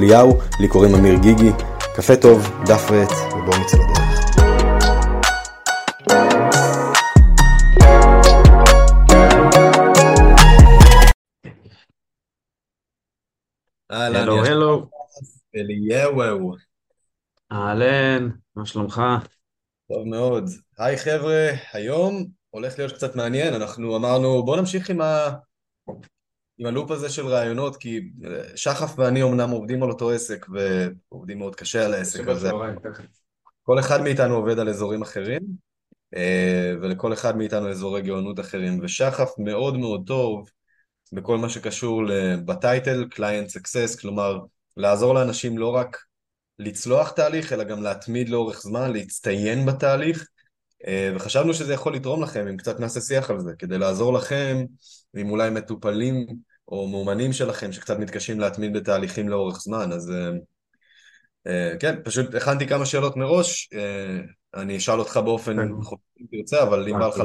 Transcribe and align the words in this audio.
אליהו, 0.00 0.40
לי 0.60 0.68
קוראים 0.68 0.94
אמיר 0.94 1.14
גיגי. 1.22 1.50
קפה 1.96 2.16
טוב, 2.22 2.38
דף 2.66 2.90
ועט, 2.90 3.10
ובואו 3.32 3.60
נצא 3.60 3.76
לדרך. 3.76 4.00
הלו, 13.90 14.44
הלו. 14.46 14.90
אליהו. 15.56 16.54
אהלן, 17.52 18.28
מה 18.56 18.66
שלומך? 18.66 19.02
טוב 19.88 20.06
מאוד. 20.06 20.44
היי 20.78 20.98
חבר'ה, 20.98 21.50
היום 21.72 22.26
הולך 22.50 22.78
להיות 22.78 22.92
קצת 22.92 23.16
מעניין, 23.16 23.54
אנחנו 23.54 23.96
אמרנו 23.96 24.42
בואו 24.44 24.60
נמשיך 24.60 24.90
עם, 24.90 25.00
ה... 25.00 25.30
עם 26.60 26.66
הלופ 26.66 26.90
הזה 26.90 27.08
של 27.08 27.26
רעיונות, 27.26 27.76
כי 27.76 28.00
אה, 28.24 28.56
שחף 28.56 28.98
ואני 28.98 29.22
אמנם 29.22 29.50
עובדים 29.50 29.82
על 29.82 29.90
אותו 29.90 30.10
עסק, 30.10 30.46
ועובדים 30.48 31.38
מאוד 31.38 31.56
קשה 31.56 31.84
על 31.84 31.94
העסק 31.94 32.28
הזה. 32.28 32.50
כל 33.62 33.78
אחד 33.78 34.02
מאיתנו 34.02 34.34
עובד 34.34 34.58
על 34.58 34.68
אזורים 34.68 35.02
אחרים, 35.02 35.40
אה, 36.16 36.74
ולכל 36.82 37.12
אחד 37.12 37.36
מאיתנו 37.36 37.70
אזורי 37.70 38.02
גאונות 38.02 38.40
אחרים, 38.40 38.78
ושחף 38.82 39.30
מאוד 39.38 39.76
מאוד 39.76 40.02
טוב 40.06 40.50
בכל 41.12 41.38
מה 41.38 41.48
שקשור 41.48 42.02
בטייטל, 42.44 43.04
Client 43.14 43.48
Success, 43.58 44.00
כלומר, 44.00 44.38
לעזור 44.76 45.14
לאנשים 45.14 45.58
לא 45.58 45.68
רק 45.68 45.96
לצלוח 46.58 47.10
תהליך, 47.10 47.52
אלא 47.52 47.64
גם 47.64 47.82
להתמיד 47.82 48.28
לאורך 48.28 48.60
זמן, 48.62 48.92
להצטיין 48.92 49.66
בתהליך, 49.66 50.28
אה, 50.86 51.12
וחשבנו 51.16 51.54
שזה 51.54 51.74
יכול 51.74 51.94
לתרום 51.94 52.22
לכם, 52.22 52.46
אם 52.48 52.56
קצת 52.56 52.80
נעשה 52.80 53.00
שיח 53.00 53.30
על 53.30 53.40
זה, 53.40 53.52
כדי 53.58 53.78
לעזור 53.78 54.12
לכם, 54.12 54.64
עם 55.16 55.30
אולי 55.30 55.50
מטופלים 55.50 56.26
או 56.70 56.88
מאומנים 56.88 57.32
שלכם 57.32 57.72
שקצת 57.72 57.98
מתקשים 57.98 58.40
להתמיד 58.40 58.72
בתהליכים 58.76 59.28
לאורך 59.28 59.60
זמן, 59.60 59.92
אז 59.92 60.10
אה, 60.10 60.30
אה, 61.46 61.76
כן, 61.80 61.94
פשוט 62.04 62.34
הכנתי 62.34 62.66
כמה 62.66 62.86
שאלות 62.86 63.16
מראש, 63.16 63.70
אני 64.54 64.76
אשאל 64.76 64.98
אותך 64.98 65.16
באופן 65.16 65.56
כן. 65.56 65.82
חופשי 65.82 66.20
אם 66.20 66.26
תרצה, 66.30 66.62
אבל 66.62 66.88
אם 66.88 66.98
בא 66.98 67.06
לך... 67.06 67.22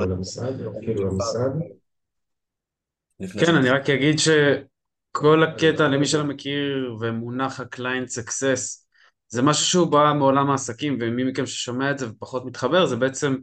כן, 3.40 3.56
אני 3.56 3.70
רק 3.70 3.90
אגיד 3.90 4.16
שכל 4.20 5.44
הקטע, 5.44 5.88
למי 5.88 6.06
שלא 6.06 6.24
מכיר, 6.24 6.98
ומונח 7.02 7.59
ה-client 7.59 8.20
success, 8.20 8.86
זה 9.28 9.42
משהו 9.42 9.66
שהוא 9.66 9.92
בא 9.92 10.14
מעולם 10.18 10.50
העסקים, 10.50 10.98
ומי 11.02 11.24
מכם 11.24 11.46
ששומע 11.46 11.92
את 11.92 11.98
זה 11.98 12.09
ופחות 12.09 12.46
מתחבר, 12.46 12.86
זה 12.86 12.96
בעצם 12.96 13.36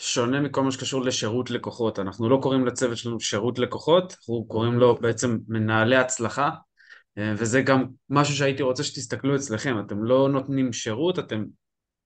שונה 0.00 0.40
מכל 0.40 0.62
מה 0.62 0.72
שקשור 0.72 1.04
לשירות 1.04 1.50
לקוחות. 1.50 1.98
אנחנו 1.98 2.28
לא 2.28 2.38
קוראים 2.42 2.66
לצוות 2.66 2.96
שלנו 2.96 3.20
שירות 3.20 3.58
לקוחות, 3.58 4.12
אנחנו 4.12 4.44
קוראים 4.48 4.78
לו 4.78 4.94
בעצם 4.94 5.38
מנהלי 5.48 5.96
הצלחה, 5.96 6.50
אה, 7.18 7.34
וזה 7.36 7.62
גם 7.62 7.84
משהו 8.10 8.34
שהייתי 8.34 8.62
רוצה 8.62 8.84
שתסתכלו 8.84 9.36
אצלכם, 9.36 9.80
אתם 9.86 10.04
לא 10.04 10.28
נותנים 10.28 10.72
שירות, 10.72 11.18
אתם, 11.18 11.44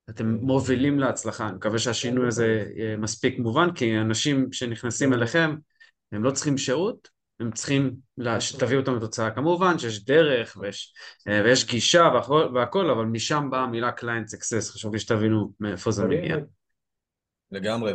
אתם 0.09 0.37
מובילים 0.41 0.99
להצלחה. 0.99 1.47
אני 1.47 1.55
מקווה 1.55 1.79
שהשינוי 1.79 2.27
הזה 2.27 2.65
מספיק 2.97 3.39
מובן, 3.39 3.71
כי 3.71 3.97
אנשים 3.97 4.53
שנכנסים 4.53 5.13
אליכם, 5.13 5.55
הם 6.11 6.23
לא 6.23 6.31
צריכים 6.31 6.57
שירות, 6.57 7.07
הם 7.39 7.51
צריכים 7.51 7.95
שתביאו 8.39 8.79
אותם 8.79 8.95
לתוצאה. 8.95 9.31
כמובן 9.31 9.79
שיש 9.79 10.05
דרך 10.05 10.57
ויש, 10.61 10.93
אה, 11.27 11.41
ויש 11.43 11.67
גישה 11.67 12.09
והכל, 12.13 12.49
והכל, 12.53 12.89
אבל 12.89 13.05
משם 13.05 13.47
באה 13.51 13.61
המילה 13.61 13.91
client 13.99 14.35
success, 14.35 14.73
חשוב 14.73 14.93
לי 14.93 14.99
שתבינו 14.99 15.51
מאיפה 15.59 15.91
זה 15.91 16.05
מגיע. 16.05 16.35
לגמרי, 17.51 17.93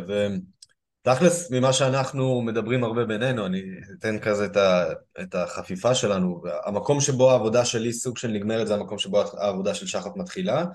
ותכלס 1.01 1.51
ממה 1.51 1.73
שאנחנו 1.73 2.41
מדברים 2.41 2.83
הרבה 2.83 3.05
בינינו, 3.05 3.45
אני 3.45 3.61
אתן 3.99 4.19
כזה 4.19 4.45
את, 4.45 4.57
ה, 4.57 4.85
את 5.21 5.35
החפיפה 5.35 5.95
שלנו, 5.95 6.41
המקום 6.65 6.99
שבו 6.99 7.31
העבודה 7.31 7.65
שלי 7.65 7.93
סוג 7.93 8.17
של 8.17 8.27
נגמרת 8.27 8.67
זה 8.67 8.73
המקום 8.75 8.97
שבו 8.97 9.21
העבודה 9.37 9.75
של 9.75 9.87
שחף 9.87 10.11
מתחילה, 10.15 10.65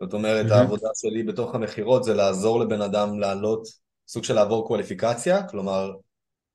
זאת 0.00 0.12
אומרת 0.12 0.46
mm-hmm. 0.46 0.54
העבודה 0.54 0.88
שלי 0.94 1.22
בתוך 1.22 1.54
המכירות 1.54 2.04
זה 2.04 2.14
לעזור 2.14 2.60
לבן 2.60 2.82
אדם 2.82 3.18
לעלות, 3.18 3.68
סוג 4.08 4.24
של 4.24 4.34
לעבור 4.34 4.66
קואליפיקציה, 4.66 5.42
כלומר 5.48 5.92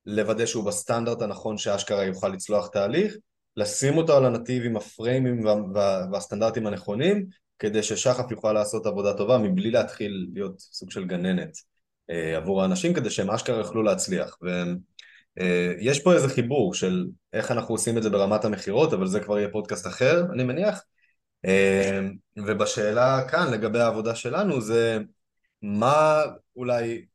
לוודא 0.06 0.46
שהוא 0.46 0.66
בסטנדרט 0.66 1.22
הנכון 1.22 1.58
שאשכרה 1.58 2.06
יוכל 2.06 2.28
לצלוח 2.28 2.68
תהליך, 2.68 3.16
לשים 3.58 3.98
אותו 3.98 4.18
על 4.18 4.26
הנתיב 4.26 4.64
עם 4.64 4.78
הפריימים 4.78 5.46
והסטנדרטים 6.12 6.68
הנכונים, 6.68 7.26
כדי 7.59 7.84
ששחף 7.84 8.31
יוכל 8.31 8.53
לעשות 8.53 8.85
עבודה 8.85 9.13
טובה 9.13 9.38
מבלי 9.38 9.72
להתחיל 9.72 10.28
להיות 10.34 10.59
סוג 10.59 10.91
של 10.91 11.06
גננת 11.06 11.57
אה, 12.09 12.38
עבור 12.38 12.62
האנשים, 12.62 12.94
כדי 12.94 13.09
שהם 13.09 13.29
אשכרה 13.29 13.57
יוכלו 13.57 13.84
להצליח. 13.84 14.38
ויש 14.41 15.97
אה, 15.97 16.03
פה 16.03 16.13
איזה 16.13 16.29
חיבור 16.29 16.73
של 16.73 17.06
איך 17.34 17.51
אנחנו 17.51 17.73
עושים 17.73 17.97
את 17.97 18.03
זה 18.03 18.09
ברמת 18.09 18.46
המכירות, 18.46 18.94
אבל 18.94 19.07
זה 19.07 19.19
כבר 19.19 19.38
יהיה 19.38 19.50
פודקאסט 19.51 19.88
אחר, 19.88 20.25
אני 20.34 20.44
מניח. 20.44 20.84
אה, 21.46 22.00
ובשאלה 22.38 23.22
כאן 23.31 23.53
לגבי 23.53 23.79
העבודה 23.79 24.16
שלנו 24.16 24.62
זה 24.62 25.00
מה 25.62 26.22
אולי 26.56 27.06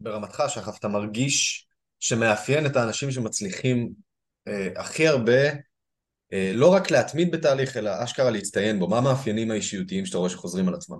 ברמתך, 0.00 0.42
שחף, 0.48 0.78
אתה 0.78 0.88
מרגיש 0.88 1.66
שמאפיין 2.00 2.66
את 2.66 2.76
האנשים 2.76 3.10
שמצליחים 3.10 3.88
הכי 4.76 5.08
הרבה, 5.08 5.42
לא 6.32 6.72
רק 6.72 6.90
להתמיד 6.90 7.30
בתהליך, 7.30 7.76
אלא 7.76 7.90
אשכרה 8.04 8.30
להצטיין 8.30 8.78
בו. 8.78 8.88
מה 8.88 8.98
המאפיינים 8.98 9.50
האישיותיים 9.50 10.06
שאתה 10.06 10.18
רואה 10.18 10.30
שחוזרים 10.30 10.68
על 10.68 10.74
עצמם? 10.74 10.98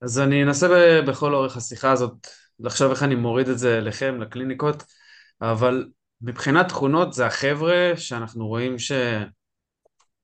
אז 0.00 0.18
אני 0.18 0.42
אנסה 0.42 1.00
בכל 1.06 1.34
אורך 1.34 1.56
השיחה 1.56 1.92
הזאת 1.92 2.26
לחשוב 2.60 2.90
איך 2.90 3.02
אני 3.02 3.14
מוריד 3.14 3.48
את 3.48 3.58
זה 3.58 3.78
אליכם, 3.78 4.20
לקליניקות, 4.20 4.82
אבל 5.40 5.88
מבחינת 6.20 6.68
תכונות 6.68 7.12
זה 7.12 7.26
החבר'ה 7.26 7.92
שאנחנו 7.96 8.46
רואים 8.46 8.76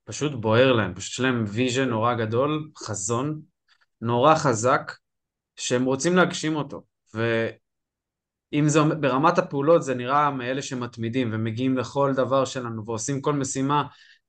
שפשוט 0.04 0.32
בוער 0.32 0.72
להם, 0.72 0.94
פשוט 0.94 1.12
יש 1.12 1.21
להם 1.21 1.44
vision 1.48 1.88
נורא 1.88 2.15
גדול, 2.15 2.71
חזון 2.78 3.41
נורא 4.00 4.34
חזק, 4.34 4.92
שהם 5.56 5.84
רוצים 5.84 6.16
להגשים 6.16 6.56
אותו. 6.56 6.82
ו... 7.15 7.48
אם 8.52 8.68
זה 8.68 8.80
ברמת 9.00 9.38
הפעולות 9.38 9.82
זה 9.82 9.94
נראה 9.94 10.30
מאלה 10.30 10.62
שמתמידים 10.62 11.30
ומגיעים 11.32 11.78
לכל 11.78 12.12
דבר 12.16 12.44
שלנו 12.44 12.86
ועושים 12.86 13.20
כל 13.20 13.32
משימה 13.32 13.84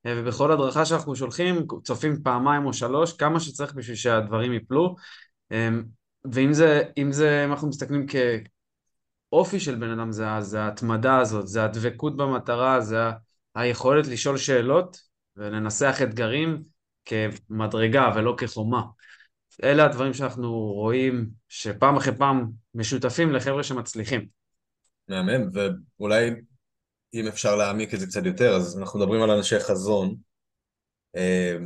אה, 0.06 0.14
ובכל 0.16 0.52
הדרכה 0.52 0.84
שאנחנו 0.84 1.16
שולחים 1.16 1.66
צופים 1.84 2.22
פעמיים 2.22 2.66
או 2.66 2.72
שלוש 2.72 3.12
כמה 3.12 3.40
שצריך 3.40 3.74
בשביל 3.74 3.96
שהדברים 3.96 4.52
ייפלו 4.52 4.96
אמ, 5.50 5.84
ואם 6.32 6.52
זה, 6.52 6.82
אם 6.98 7.12
זה, 7.12 7.44
אם 7.44 7.50
אנחנו 7.50 7.68
מסתכלים 7.68 8.06
כאופי 9.30 9.60
של 9.60 9.74
בן 9.74 9.90
אדם 9.90 10.12
זה, 10.12 10.26
זה 10.40 10.62
ההתמדה 10.62 11.18
הזאת, 11.18 11.46
זה 11.46 11.64
הדבקות 11.64 12.16
במטרה, 12.16 12.80
זה 12.80 12.98
היכולת 13.54 14.06
לשאול 14.06 14.36
שאלות 14.36 14.96
ולנסח 15.36 15.98
אתגרים 16.02 16.62
כמדרגה 17.04 18.12
ולא 18.16 18.34
כחומה 18.38 18.82
אלה 19.62 19.84
הדברים 19.84 20.14
שאנחנו 20.14 20.52
רואים 20.52 21.30
שפעם 21.48 21.96
אחרי 21.96 22.16
פעם 22.16 22.50
משותפים 22.74 23.32
לחבר'ה 23.32 23.62
שמצליחים. 23.62 24.26
מהמם, 25.08 25.50
ואולי 25.52 26.30
אם 27.14 27.26
אפשר 27.26 27.56
להעמיק 27.56 27.94
את 27.94 28.00
זה 28.00 28.06
קצת 28.06 28.26
יותר, 28.26 28.54
אז 28.54 28.78
אנחנו 28.78 28.98
מדברים 28.98 29.22
על 29.22 29.30
אנשי 29.30 29.60
חזון. 29.60 30.14
אה, 31.16 31.56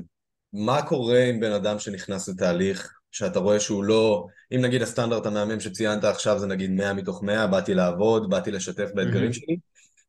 מה 0.52 0.82
קורה 0.82 1.24
עם 1.24 1.40
בן 1.40 1.52
אדם 1.52 1.78
שנכנס 1.78 2.28
לתהליך 2.28 2.98
שאתה 3.10 3.38
רואה 3.38 3.60
שהוא 3.60 3.84
לא, 3.84 4.26
אם 4.54 4.60
נגיד 4.60 4.82
הסטנדרט 4.82 5.26
המהמם 5.26 5.60
שציינת 5.60 6.04
עכשיו 6.04 6.38
זה 6.38 6.46
נגיד 6.46 6.70
100 6.70 6.94
מתוך 6.94 7.22
100, 7.22 7.46
באתי 7.46 7.74
לעבוד, 7.74 8.30
באתי 8.30 8.50
לשתף 8.50 8.88
באתגרים 8.94 9.30
mm-hmm. 9.30 9.34
שלי, 9.34 9.56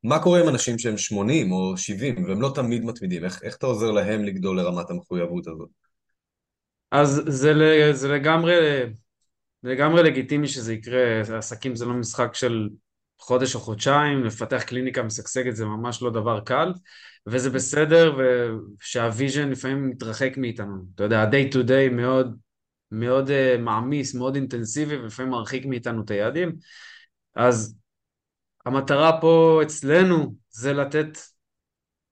מה 0.04 0.24
קורה 0.24 0.42
עם 0.42 0.50
אנשים 0.50 0.80
שהם 0.80 0.98
80 0.98 1.52
או 1.52 1.78
70 1.78 2.26
והם 2.26 2.42
לא 2.42 2.52
תמיד 2.56 2.84
מתמידים? 2.84 3.26
איך, 3.26 3.44
איך 3.44 3.56
אתה 3.56 3.66
עוזר 3.66 3.92
להם 3.92 4.24
לגדול 4.24 4.58
לרמת 4.58 4.90
המחויבות 4.90 5.48
הזאת? 5.48 5.70
אז 6.92 7.22
זה, 7.26 7.54
זה 7.94 8.08
לגמרי, 8.08 8.54
לגמרי 9.64 10.04
לגיטימי 10.04 10.48
שזה 10.48 10.74
יקרה, 10.74 11.22
עסקים 11.38 11.76
זה 11.76 11.86
לא 11.86 11.94
משחק 11.94 12.36
של 12.36 12.70
חודש 13.20 13.56
או 13.56 13.60
חודשיים, 13.60 14.24
לפתח 14.24 14.64
קליניקה 14.64 15.04
משגשגת 15.04 15.56
זה 15.56 15.66
ממש 15.66 16.02
לא 16.02 16.10
דבר 16.10 16.40
קל, 16.40 16.74
וזה 17.28 17.50
בסדר 17.50 18.18
ושהוויז'ן 18.80 19.50
לפעמים 19.50 19.90
מתרחק 19.90 20.38
מאיתנו, 20.38 20.76
אתה 20.96 21.04
יודע, 21.04 21.22
ה-day 21.22 21.54
to 21.54 21.68
day 21.68 21.92
מאוד, 21.92 22.36
מאוד 22.92 23.30
uh, 23.30 23.60
מעמיס, 23.60 24.16
מאוד 24.16 24.36
אינטנסיבי 24.36 24.96
ולפעמים 24.96 25.32
מרחיק 25.32 25.66
מאיתנו 25.66 26.04
את 26.04 26.12
היעדים, 26.12 26.56
אז 27.36 27.78
המטרה 28.66 29.22
פה 29.22 29.60
אצלנו 29.64 30.36
זה 30.50 30.74
לתת 30.74 31.18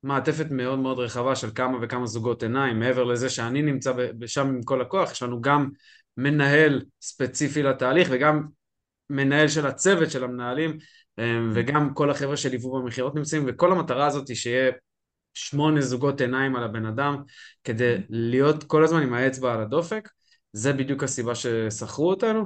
מעטפת 0.03 0.45
מאוד 0.51 0.79
מאוד 0.79 0.99
רחבה 0.99 1.35
של 1.35 1.49
כמה 1.55 1.77
וכמה 1.81 2.05
זוגות 2.05 2.44
עיניים, 2.44 2.79
מעבר 2.79 3.03
לזה 3.03 3.29
שאני 3.29 3.61
נמצא 3.61 3.94
שם 4.25 4.47
עם 4.47 4.63
כל 4.63 4.81
הכוח, 4.81 5.11
יש 5.11 5.23
לנו 5.23 5.41
גם 5.41 5.69
מנהל 6.17 6.81
ספציפי 7.01 7.63
לתהליך 7.63 8.07
וגם 8.11 8.44
מנהל 9.09 9.47
של 9.47 9.67
הצוות 9.67 10.11
של 10.11 10.23
המנהלים 10.23 10.77
וגם 11.53 11.94
כל 11.94 12.11
החבר'ה 12.11 12.38
שליוו 12.38 12.81
במכירות 12.81 13.15
נמצאים 13.15 13.44
וכל 13.47 13.71
המטרה 13.71 14.07
הזאת 14.07 14.27
היא 14.27 14.38
שיהיה 14.38 14.71
שמונה 15.33 15.81
זוגות 15.81 16.21
עיניים 16.21 16.55
על 16.55 16.63
הבן 16.63 16.85
אדם 16.85 17.17
כדי 17.63 17.95
להיות 18.09 18.63
כל 18.63 18.83
הזמן 18.83 19.01
עם 19.01 19.13
האצבע 19.13 19.53
על 19.53 19.61
הדופק. 19.61 20.09
זה 20.53 20.73
בדיוק 20.73 21.03
הסיבה 21.03 21.35
ששכרו 21.35 22.09
אותנו. 22.09 22.45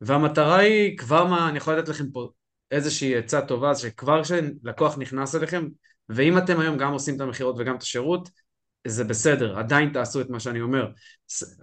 והמטרה 0.00 0.56
היא 0.56 0.98
כבר 0.98 1.26
מה, 1.26 1.48
אני 1.48 1.58
יכול 1.58 1.78
לתת 1.78 1.88
לכם 1.88 2.10
פה 2.10 2.30
איזושהי 2.70 3.16
עצה 3.16 3.40
טובה 3.40 3.74
שכבר 3.74 4.22
כשלקוח 4.22 4.98
נכנס 4.98 5.34
אליכם 5.34 5.66
ואם 6.08 6.38
אתם 6.38 6.60
היום 6.60 6.76
גם 6.76 6.92
עושים 6.92 7.16
את 7.16 7.20
המכירות 7.20 7.56
וגם 7.58 7.76
את 7.76 7.82
השירות 7.82 8.28
זה 8.86 9.04
בסדר, 9.04 9.58
עדיין 9.58 9.92
תעשו 9.92 10.20
את 10.20 10.30
מה 10.30 10.40
שאני 10.40 10.60
אומר. 10.60 10.88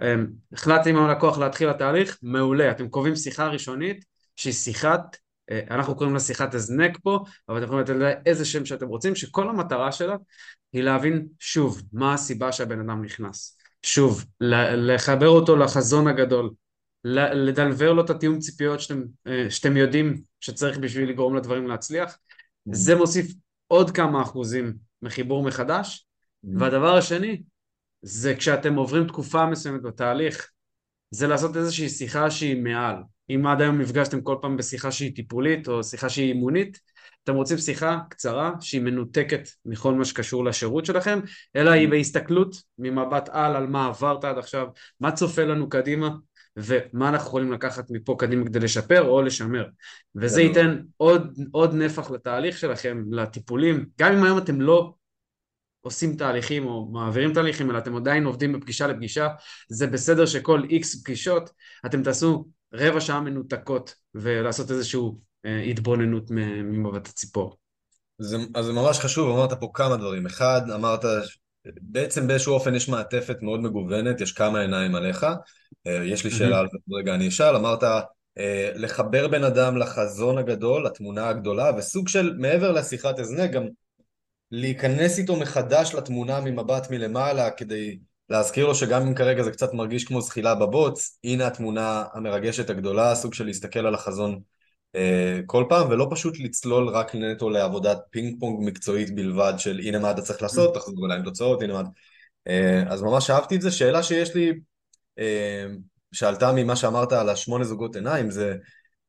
אמ, 0.02 0.28
החלטתי 0.54 0.90
עם 0.90 0.98
הלקוח 0.98 1.38
להתחיל 1.38 1.70
התהליך, 1.70 2.18
מעולה. 2.22 2.72
אתם 2.72 2.90
קובעים 2.90 3.16
שיחה 3.16 3.48
ראשונית 3.48 4.06
שהיא 4.36 4.54
שיחת, 4.54 5.18
אה, 5.52 5.60
אנחנו 5.72 5.96
קוראים 5.96 6.14
לה 6.14 6.20
שיחת 6.20 6.54
הזנק 6.54 6.98
פה, 7.04 7.20
אבל 7.50 7.58
אתם 7.58 7.66
יכולים 7.66 7.84
לתת 7.84 7.96
לה 7.96 8.12
איזה 8.26 8.46
שם 8.46 8.66
שאתם 8.66 8.88
רוצים, 8.88 9.16
שכל 9.16 9.50
המטרה 9.50 9.92
שלה 9.92 10.16
היא 10.74 10.84
להבין 10.84 11.28
שוב 11.40 11.82
מה 11.94 12.14
הסיבה 12.14 12.52
שהבן 12.52 12.80
אדם 12.80 13.04
נכנס. 13.04 13.58
שוב, 13.84 14.26
לחבר 14.76 15.28
אותו 15.28 15.56
לחזון 15.56 16.08
הגדול, 16.08 16.50
לדלבר 17.04 17.94
לו 17.94 18.06
את 18.06 18.10
התיאום 18.10 18.40
ציפיות 18.40 18.80
שאתם, 18.80 19.04
אה, 19.28 19.50
שאתם 19.50 19.78
יודעים 19.78 20.22
שצריך 20.40 20.78
בשביל 20.78 21.10
לגרום 21.10 21.36
לדברים 21.36 21.68
להצליח. 21.68 22.14
Mm. 22.14 22.74
זה 22.74 22.96
מוסיף 22.96 23.34
עוד 23.72 23.92
כמה 23.92 24.22
אחוזים 24.22 24.74
מחיבור 25.02 25.44
מחדש. 25.44 26.06
Mm. 26.46 26.50
והדבר 26.60 26.98
השני, 26.98 27.42
זה 28.02 28.36
כשאתם 28.36 28.76
עוברים 28.76 29.08
תקופה 29.08 29.46
מסוימת 29.46 29.82
בתהליך, 29.82 30.50
זה 31.12 31.28
לעשות 31.28 31.58
איזושהי 31.58 31.90
שיחה 31.90 32.32
שהיא 32.32 32.64
מעל. 32.64 32.96
אם 33.30 33.48
עד 33.48 33.62
היום 33.62 33.82
נפגשתם 33.82 34.22
כל 34.22 34.36
פעם 34.42 34.58
בשיחה 34.58 34.92
שהיא 34.92 35.16
טיפולית 35.16 35.68
או 35.68 35.84
שיחה 35.84 36.10
שהיא 36.10 36.34
אימונית, 36.34 36.80
אתם 37.24 37.36
רוצים 37.36 37.58
שיחה 37.58 38.00
קצרה 38.10 38.52
שהיא 38.60 38.82
מנותקת 38.82 39.50
מכל 39.66 39.94
מה 39.94 40.06
שקשור 40.06 40.46
לשירות 40.46 40.86
שלכם, 40.86 41.20
אלא 41.56 41.72
היא 41.72 41.88
mm. 41.88 41.92
בהסתכלות 41.92 42.56
ממבט 42.78 43.30
על 43.30 43.56
על 43.56 43.68
מה 43.68 43.86
עברת 43.86 44.24
עד 44.24 44.38
עכשיו, 44.38 44.68
מה 45.00 45.12
צופה 45.12 45.44
לנו 45.44 45.70
קדימה, 45.70 46.10
ומה 46.57 47.09
אנחנו 47.09 47.27
יכולים 47.27 47.51
לקחת 47.51 47.86
מפה 47.89 48.15
קדימה 48.19 48.45
כדי 48.45 48.59
לשפר 48.59 49.01
או 49.01 49.21
לשמר. 49.21 49.65
וזה 50.15 50.42
ייתן 50.42 50.81
עוד, 50.98 51.38
עוד 51.51 51.74
נפח 51.74 52.12
לתהליך 52.12 52.57
שלכם, 52.57 53.03
לטיפולים, 53.12 53.86
גם 54.00 54.13
אם 54.13 54.24
היום 54.24 54.38
אתם 54.38 54.62
לא 54.62 54.94
עושים 55.81 56.15
תהליכים 56.15 56.65
או 56.65 56.92
מעבירים 56.92 57.33
תהליכים, 57.33 57.71
אלא 57.71 57.77
אתם 57.77 57.95
עדיין 57.95 58.25
עובדים 58.25 58.53
בפגישה 58.53 58.88
לפגישה, 58.88 59.27
זה 59.69 59.88
בסדר 59.88 60.25
שכל 60.25 60.63
איקס 60.69 61.01
פגישות 61.01 61.50
אתם 61.86 62.03
תעשו 62.03 62.45
רבע 62.74 63.01
שעה 63.01 63.21
מנותקות 63.21 63.95
ולעשות 64.15 64.71
איזושהי 64.71 65.01
אה, 65.45 65.62
התבוננות 65.62 66.31
ממבט 66.31 67.07
הציפור. 67.07 67.57
זה, 68.19 68.38
אז 68.56 68.65
זה 68.65 68.74
ממש 68.74 69.00
חשוב, 69.00 69.38
אמרת 69.38 69.53
פה 69.59 69.71
כמה 69.74 69.98
דברים. 69.98 70.25
אחד, 70.25 70.62
אמרת, 70.75 71.06
בעצם 71.66 72.28
באיזשהו 72.28 72.54
אופן 72.54 72.75
יש 72.75 72.90
מעטפת 72.90 73.38
מאוד 73.42 73.60
מגוונת, 73.60 74.22
יש 74.22 74.31
כמה 74.31 74.62
עיניים 74.62 74.96
עליך. 74.96 75.25
אה, 75.88 76.04
יש 76.06 76.24
לי 76.24 76.31
שאלה 76.31 76.60
על 76.60 76.68
זה, 76.72 76.78
רגע 76.98 77.16
אני 77.16 77.28
אשאל, 77.28 77.56
אמרת 77.56 77.84
אה, 78.38 78.72
לחבר 78.75 79.28
בן 79.28 79.44
אדם 79.44 79.78
לחזון 79.78 80.38
הגדול, 80.38 80.86
לתמונה 80.86 81.30
הגדולה, 81.30 81.72
וסוג 81.78 82.08
של, 82.08 82.36
מעבר 82.38 82.72
לשיחת 82.72 83.19
הזנק, 83.19 83.52
גם 83.52 83.63
להיכנס 84.52 85.19
איתו 85.19 85.36
מחדש 85.36 85.94
לתמונה 85.94 86.42
ממבט 86.42 86.92
מלמעלה, 86.92 87.52
כדי 87.52 88.00
להזכיר 88.30 88.66
לו 88.66 88.75
שגם 88.75 89.08
אם 89.08 89.13
כרגע 89.13 89.44
זה 89.44 89.52
קצת 89.52 89.74
מרגיש 89.74 90.04
כמו 90.04 90.22
זחילה 90.22 90.56
בבוץ, 90.56 91.19
הנה 91.24 91.48
התמונה 91.48 92.06
המרגשת 92.13 92.69
הגדולה, 92.69 93.16
סוג 93.16 93.34
של 93.34 93.46
להסתכל 93.46 93.86
על 93.86 93.96
החזון 93.96 94.40
כל 95.46 95.66
פעם, 95.70 95.90
ולא 95.90 96.08
פשוט 96.12 96.40
לצלול 96.40 96.90
רק 96.90 97.16
נטו 97.16 97.50
לעבודת 97.50 97.98
פינג 98.10 98.40
פונג 98.40 98.60
מקצועית 98.68 99.16
בלבד 99.16 99.54
של 99.58 99.80
הנה 99.80 100.00
מה 100.00 100.12
אתה 100.12 100.22
צריך 100.22 100.42
לעשות, 100.42 100.74
תחזרו 100.76 101.06
אליי 101.06 101.18
עם 101.18 101.24
תוצאות, 101.24 101.62
הנה 101.62 101.74
מה... 101.74 101.82
אז 102.88 103.02
ממש 103.02 103.30
אהבתי 103.30 103.56
את 103.56 103.62
זה. 103.62 103.72
שאלה 103.72 104.04
שיש 104.04 104.36
לי 104.36 104.54
אה, 105.20 105.66
שעלתה 106.12 106.52
ממה 106.52 106.76
שאמרת 106.76 107.14
על 107.14 107.30
השמונה 107.30 107.64
זוגות 107.64 107.96
עיניים, 107.96 108.32
זה 108.32 108.56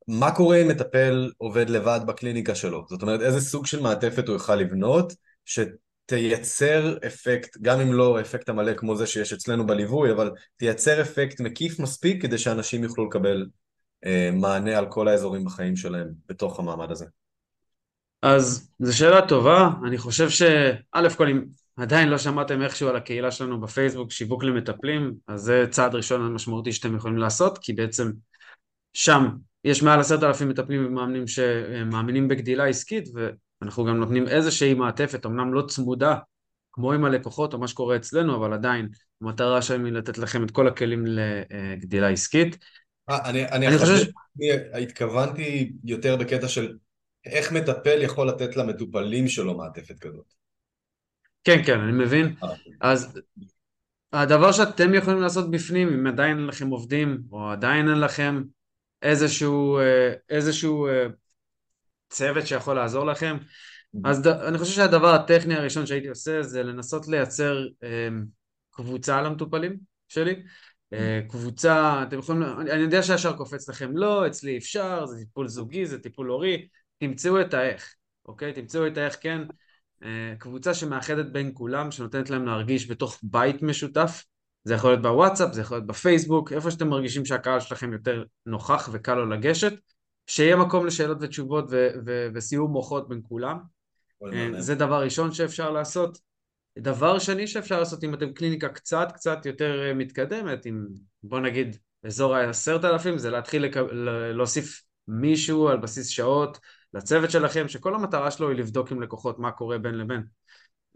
מה 0.09 0.35
קורה 0.35 0.63
אם 0.63 0.69
מטפל 0.69 1.31
עובד 1.39 1.71
לבד 1.71 2.01
בקליניקה 2.07 2.55
שלו? 2.55 2.85
זאת 2.89 3.03
אומרת, 3.03 3.21
איזה 3.21 3.41
סוג 3.41 3.67
של 3.67 3.81
מעטפת 3.81 4.29
הוא 4.29 4.35
יוכל 4.35 4.57
לבנות, 4.57 5.13
שתייצר 5.45 6.99
אפקט, 7.07 7.57
גם 7.63 7.81
אם 7.81 7.93
לא 7.93 8.21
אפקט 8.21 8.49
המלא 8.49 8.75
כמו 8.75 8.97
זה 8.97 9.07
שיש 9.07 9.33
אצלנו 9.33 9.67
בליווי, 9.67 10.13
אבל 10.13 10.31
תייצר 10.57 11.03
אפקט 11.03 11.41
מקיף 11.41 11.79
מספיק 11.79 12.23
כדי 12.23 12.39
שאנשים 12.39 12.85
יוכלו 12.85 13.07
לקבל 13.07 13.37
אה, 13.37 13.62
מענה 14.33 14.79
על 14.79 14.87
כל 14.87 15.09
האזורים 15.09 15.45
בחיים 15.45 15.77
שלהם 15.77 16.09
בתוך 16.29 16.59
המעמד 16.59 16.91
הזה. 16.91 17.07
אז 18.23 18.71
זו 18.79 18.99
שאלה 18.99 19.29
טובה, 19.29 19.71
אני 19.87 19.99
חושב 19.99 20.31
שא' 20.31 21.09
כל 21.17 21.29
אם 21.29 21.45
עדיין 21.77 22.09
לא 22.09 22.19
שמעתם 22.19 22.63
איכשהו 22.63 22.89
על 22.89 22.97
הקהילה 22.97 23.31
שלנו 23.31 23.61
בפייסבוק, 23.61 24.11
שיווק 24.11 24.45
למטפלים, 24.45 25.15
אז 25.29 25.41
זה 25.41 25.67
צעד 25.71 25.95
ראשון 25.95 26.35
משמעותי 26.35 26.73
שאתם 26.73 26.97
יכולים 26.97 27.19
לעשות, 27.19 27.59
כי 27.59 27.73
בעצם 27.73 28.11
שם 28.93 29.29
יש 29.65 29.83
מעל 29.83 30.01
עשרת 30.01 30.23
אלפים 30.23 30.49
מטפלים 30.49 30.87
ומאמנים 30.87 31.27
שמאמינים 31.27 32.29
בגדילה 32.29 32.67
עסקית, 32.67 33.09
ואנחנו 33.15 33.85
גם 33.85 33.97
נותנים 33.97 34.29
איזושהי 34.29 34.75
מעטפת, 34.75 35.27
אמנם 35.27 35.55
לא 35.55 35.63
צמודה, 35.63 36.17
כמו 36.73 36.93
עם 36.93 37.05
הלקוחות 37.05 37.55
או 37.55 37.59
מה 37.59 37.69
שקורה 37.69 37.97
אצלנו, 37.97 38.37
אבל 38.37 38.53
עדיין 38.53 38.89
המטרה 39.23 39.63
שלנו 39.63 39.85
היא 39.85 39.95
לתת 39.95 40.19
לכם 40.19 40.45
את 40.45 40.51
כל 40.51 40.69
הכלים 40.69 41.05
לגדילה 41.07 42.09
עסקית. 42.09 42.59
아, 43.11 43.13
אה, 43.13 43.31
אני, 43.31 43.49
אני, 43.49 43.69
אני 43.69 43.79
חושב. 43.79 44.11
התכוונתי 44.75 45.73
יותר 45.85 46.17
בקטע 46.17 46.49
של 46.49 46.77
איך 47.27 47.53
מטפל 47.53 48.03
יכול 48.03 48.29
לתת 48.29 48.57
למטופלים 48.57 49.29
שלו 49.29 49.57
מעטפת 49.57 49.99
כזאת. 49.99 50.35
כן, 51.45 51.63
כן, 51.67 51.81
אני 51.81 51.93
מבין. 51.93 52.35
אה, 52.43 52.49
אוקיי. 52.49 52.73
אז 52.81 53.21
הדבר 54.13 54.53
שאתם 54.53 54.95
יכולים 54.95 55.21
לעשות 55.21 55.51
בפנים, 55.51 55.89
אם 55.89 56.07
עדיין 56.07 56.39
אין 56.39 56.47
לכם 56.47 56.69
עובדים, 56.69 57.23
או 57.33 57.51
עדיין 57.51 57.89
אין 57.89 58.01
לכם 58.01 58.43
איזשהו, 59.03 59.79
אה, 59.79 60.13
איזשהו 60.31 60.87
אה, 60.87 61.07
צוות 62.11 62.47
שיכול 62.47 62.77
לעזור 62.77 63.07
לכם, 63.07 63.37
mm-hmm. 63.41 64.01
אז 64.05 64.23
ד, 64.23 64.27
אני 64.27 64.59
חושב 64.59 64.75
שהדבר 64.75 65.15
הטכני 65.15 65.55
הראשון 65.55 65.87
שהייתי 65.87 66.09
עושה 66.09 66.43
זה 66.43 66.63
לנסות 66.63 67.09
לייצר 67.09 67.67
קבוצה 68.71 69.23
למטופלים 69.23 69.77
שלי. 70.09 70.43
Mm-hmm. 70.93 71.31
קבוצה, 71.31 72.03
אתם 72.09 72.19
יכולים, 72.19 72.43
אני 72.43 72.83
יודע 72.83 73.03
שישר 73.03 73.37
קופץ 73.37 73.69
לכם, 73.69 73.97
לא, 73.97 74.27
אצלי 74.27 74.59
אפשר, 74.59 75.07
זה 75.07 75.17
טיפול 75.19 75.49
זוגי, 75.49 75.87
זה 75.87 75.99
טיפול 75.99 76.29
הורי, 76.29 76.69
תמצאו 76.99 77.41
את 77.41 77.55
האיך, 77.55 77.95
אוקיי? 78.27 78.53
תמצאו 78.53 78.87
את 78.87 78.97
האיך 78.97 79.17
כן. 79.21 79.43
אה, 80.05 80.35
קבוצה 80.39 80.75
שמאחדת 80.75 81.27
בין 81.27 81.51
כולם, 81.55 81.91
שנותנת 81.91 82.31
להם 82.31 82.47
להרגיש 82.47 82.91
בתוך 82.91 83.19
בית 83.23 83.63
משותף. 83.63 84.25
זה 84.65 84.75
יכול 84.75 84.91
להיות 84.91 85.03
בוואטסאפ, 85.03 85.53
זה 85.53 85.61
יכול 85.61 85.77
להיות 85.77 85.87
בפייסבוק, 85.87 86.53
איפה 86.53 86.71
שאתם 86.71 86.89
מרגישים 86.89 87.25
שהקהל 87.25 87.61
שלכם 87.61 87.93
יותר 87.93 88.25
נוכח 88.47 88.89
וקל 88.93 89.15
לו 89.15 89.27
לגשת, 89.27 89.73
שיהיה 90.27 90.57
מקום 90.57 90.87
לשאלות 90.87 91.19
ותשובות 91.21 91.65
ו- 91.71 91.89
ו- 92.07 92.29
וסיום 92.35 92.71
מוחות 92.71 93.09
בין 93.09 93.21
כולם. 93.29 93.59
אה, 94.33 94.49
זה 94.59 94.75
דבר 94.75 95.03
ראשון 95.03 95.33
שאפשר 95.33 95.71
לעשות. 95.71 96.19
דבר 96.79 97.19
שני 97.19 97.47
שאפשר 97.47 97.79
לעשות 97.79 98.05
אם 98.05 98.15
אתם 98.15 98.33
קליניקה 98.33 98.69
קצת 98.69 99.09
קצת 99.15 99.47
יותר 99.47 99.83
אה, 99.83 99.95
מתקדמת, 99.95 100.67
עם 100.67 100.87
בוא 101.23 101.41
נגיד 101.41 101.77
אזור 102.05 102.35
העשרת 102.35 102.85
אלפים, 102.85 103.19
זה 103.19 103.31
להתחיל 103.31 103.63
לק... 103.63 103.77
להוסיף 104.35 104.83
מישהו 105.09 105.69
על 105.69 105.77
בסיס 105.77 106.09
שעות 106.09 106.59
לצוות 106.95 107.31
שלכם, 107.31 107.69
שכל 107.69 107.95
המטרה 107.95 108.31
שלו 108.31 108.49
היא 108.49 108.59
לבדוק 108.59 108.93
עם 108.93 109.03
לקוחות 109.03 109.39
מה 109.39 109.51
קורה 109.51 109.79
בין 109.79 109.95
לבין. 109.95 110.23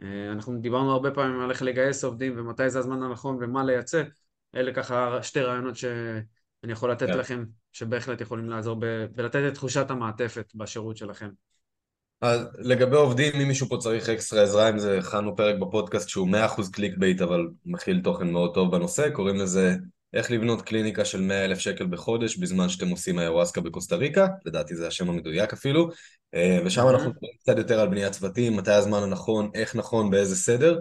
אה, 0.03 0.33
אנחנו 0.33 0.61
דיברנו 0.61 0.93
הרבה 0.93 1.11
פעמים 1.11 1.41
על 1.41 1.51
איך 1.51 1.63
לגייס 1.63 2.05
עובדים 2.05 2.39
ומתי 2.39 2.71
זה 2.71 2.79
הזמן 2.79 3.03
הנכון 3.03 3.39
ומה 3.41 3.65
לייצא. 3.65 4.03
אלה 4.55 4.75
ככה 4.75 5.23
שתי 5.23 5.41
רעיונות 5.41 5.77
שאני 5.77 6.73
יכול 6.73 6.91
לתת 6.91 7.09
yeah. 7.09 7.13
כן. 7.13 7.19
לכם, 7.19 7.45
שבהחלט 7.73 8.21
יכולים 8.21 8.51
לעזור 8.51 8.77
ב- 8.81 9.07
בלתת 9.15 9.43
את 9.49 9.55
תחושת 9.55 9.91
המעטפת 9.91 10.53
בשירות 10.55 10.97
שלכם. 10.97 11.29
אז 12.21 12.41
לגבי 12.59 12.97
עובדים, 12.97 13.35
אם 13.41 13.49
מישהו 13.49 13.69
פה 13.69 13.77
צריך 13.81 14.09
אקסטרה 14.09 14.43
עזרה 14.43 14.69
עם 14.69 14.79
זה, 14.79 14.99
הכנו 14.99 15.37
פרק 15.37 15.59
בפודקאסט 15.61 16.09
שהוא 16.09 16.29
100% 16.29 16.71
click 16.73 16.97
bait, 16.99 17.21
אבל 17.21 17.49
מכיל 17.67 18.01
תוכן 18.05 18.31
מאוד 18.31 18.55
טוב 18.55 18.77
בנושא, 18.77 19.11
קוראים 19.11 19.37
לזה 19.37 19.75
איך 20.15 20.31
לבנות 20.31 20.63
קליניקה 20.63 21.05
של 21.05 21.21
100 21.21 21.45
אלף 21.45 21.59
שקל 21.59 21.87
בחודש 21.87 22.37
בזמן 22.37 22.69
שאתם 22.69 22.89
עושים 22.89 23.19
איוואסקה 23.19 23.61
בקוסטה 23.61 23.97
ריקה, 23.97 24.27
לדעתי 24.45 24.77
זה 24.77 24.87
השם 24.87 25.09
המדויק 25.09 25.53
אפילו, 25.53 25.89
אה, 26.35 26.59
ושם 26.65 26.89
אנחנו 26.89 27.11
מדברים 27.11 27.33
קצת 27.41 27.59
יותר 27.59 27.81
על 27.81 27.89
בניית 27.89 28.13
צוותים, 28.13 28.57
מתי 28.57 28.73
הזמן 28.73 29.03
הנכון, 29.03 29.51
איך 29.55 29.77
נכון, 29.77 30.11
באיזה 30.11 30.37
סדר. 30.37 30.79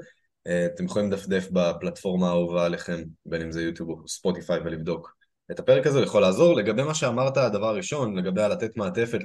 אה, 0.48 0.66
אתם 0.66 0.86
יכולים 0.86 1.12
לדפדף 1.12 1.48
בפלטפורמה 1.52 2.28
האהובה 2.28 2.66
עליכם, 2.66 3.02
בין 3.26 3.42
אם 3.42 3.52
זה 3.52 3.62
יוטיוב 3.62 3.90
או 3.90 4.08
ספוטיפיי, 4.08 4.60
ולבדוק 4.60 5.16
את 5.52 5.60
הפרק 5.60 5.88
הזה, 5.88 6.02
יכול 6.02 6.22
לעזור. 6.22 6.56
לגבי 6.56 6.84
מה 6.84 6.94
שאמרת, 6.94 7.38
הדבר 7.38 7.68
הראשון, 7.68 8.16
לגבי 8.16 8.42
הלתת 8.42 8.78
מעטפת, 8.78 9.20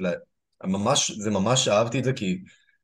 ממש, 0.63 1.11
זה 1.11 1.31
ממש 1.31 1.67
אהבתי 1.67 1.99
את 1.99 2.03
זה, 2.03 2.13
כי 2.13 2.37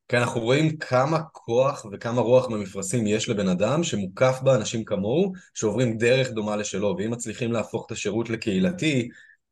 כי 0.07 0.17
אנחנו 0.17 0.41
רואים 0.41 0.77
כמה 0.77 1.19
כוח 1.31 1.85
וכמה 1.91 2.21
רוח 2.21 2.47
במפרשים 2.47 3.07
יש 3.07 3.29
לבן 3.29 3.47
אדם 3.47 3.83
שמוקף 3.83 4.39
באנשים 4.43 4.85
כמוהו, 4.85 5.31
שעוברים 5.53 5.97
דרך 5.97 6.31
דומה 6.31 6.55
לשלו, 6.55 6.95
ואם 6.97 7.11
מצליחים 7.11 7.51
להפוך 7.51 7.85
את 7.85 7.91
השירות 7.91 8.29
לקהילתי, 8.29 9.09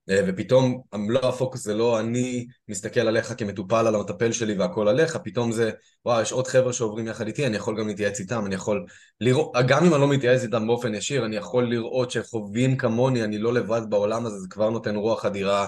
אה, 0.10 0.22
ופתאום 0.28 0.82
מלוא 0.96 1.30
הפוקוס 1.30 1.64
זה 1.64 1.74
לא 1.74 2.00
אני 2.00 2.46
מסתכל 2.68 3.00
עליך 3.00 3.34
כמטופל 3.38 3.88
על 3.88 3.96
המטפל 3.96 4.32
שלי 4.32 4.58
והכל 4.58 4.88
עליך, 4.88 5.18
פתאום 5.24 5.52
זה, 5.52 5.72
וואו, 6.06 6.22
יש 6.22 6.32
עוד 6.32 6.48
חבר'ה 6.48 6.74
שעוברים 6.74 7.08
יחד 7.08 7.28
איתי, 7.28 7.46
אני 7.48 7.58
יכול 7.58 7.80
גם 7.80 7.88
להתייעץ 7.88 8.20
איתם, 8.20 8.46
אני 8.46 8.56
יכול 8.56 8.86
לראות, 9.22 9.52
גם 9.68 9.86
אם 9.86 9.94
אני 9.94 10.02
לא 10.02 10.08
מתייעץ 10.08 10.44
איתם 10.44 10.68
באופן 10.68 10.96
ישיר, 10.96 11.26
אני 11.26 11.36
יכול 11.36 11.70
לראות 11.70 12.12
שהם 12.12 12.24
חווים 12.24 12.78
כמוני, 12.78 13.24
אני 13.24 13.38
לא 13.38 13.54
לבד 13.54 13.82
בעולם 13.90 14.26
הזה, 14.26 14.40
זה 14.40 14.48
כבר 14.50 14.70
נותן 14.70 14.96
רוח 14.96 15.26
אדירה 15.26 15.68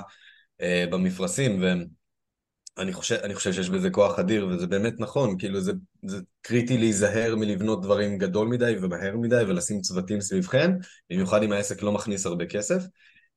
אה, 0.61 0.85
במפרשים, 0.91 1.61
ואני 2.77 2.93
חושב, 2.93 3.33
חושב 3.33 3.53
שיש 3.53 3.69
בזה 3.69 3.89
כוח 3.89 4.19
אדיר, 4.19 4.47
וזה 4.47 4.67
באמת 4.67 4.99
נכון, 4.99 5.37
כאילו 5.39 5.61
זה, 5.61 5.71
זה 6.03 6.17
קריטי 6.41 6.77
להיזהר 6.77 7.35
מלבנות 7.35 7.81
דברים 7.81 8.17
גדול 8.17 8.47
מדי 8.47 8.75
ומהר 8.81 9.17
מדי 9.17 9.43
ולשים 9.47 9.81
צוותים 9.81 10.21
סביבכם, 10.21 10.71
במיוחד 11.09 11.43
אם 11.43 11.51
העסק 11.51 11.83
לא 11.83 11.91
מכניס 11.91 12.25
הרבה 12.25 12.45
כסף. 12.45 12.83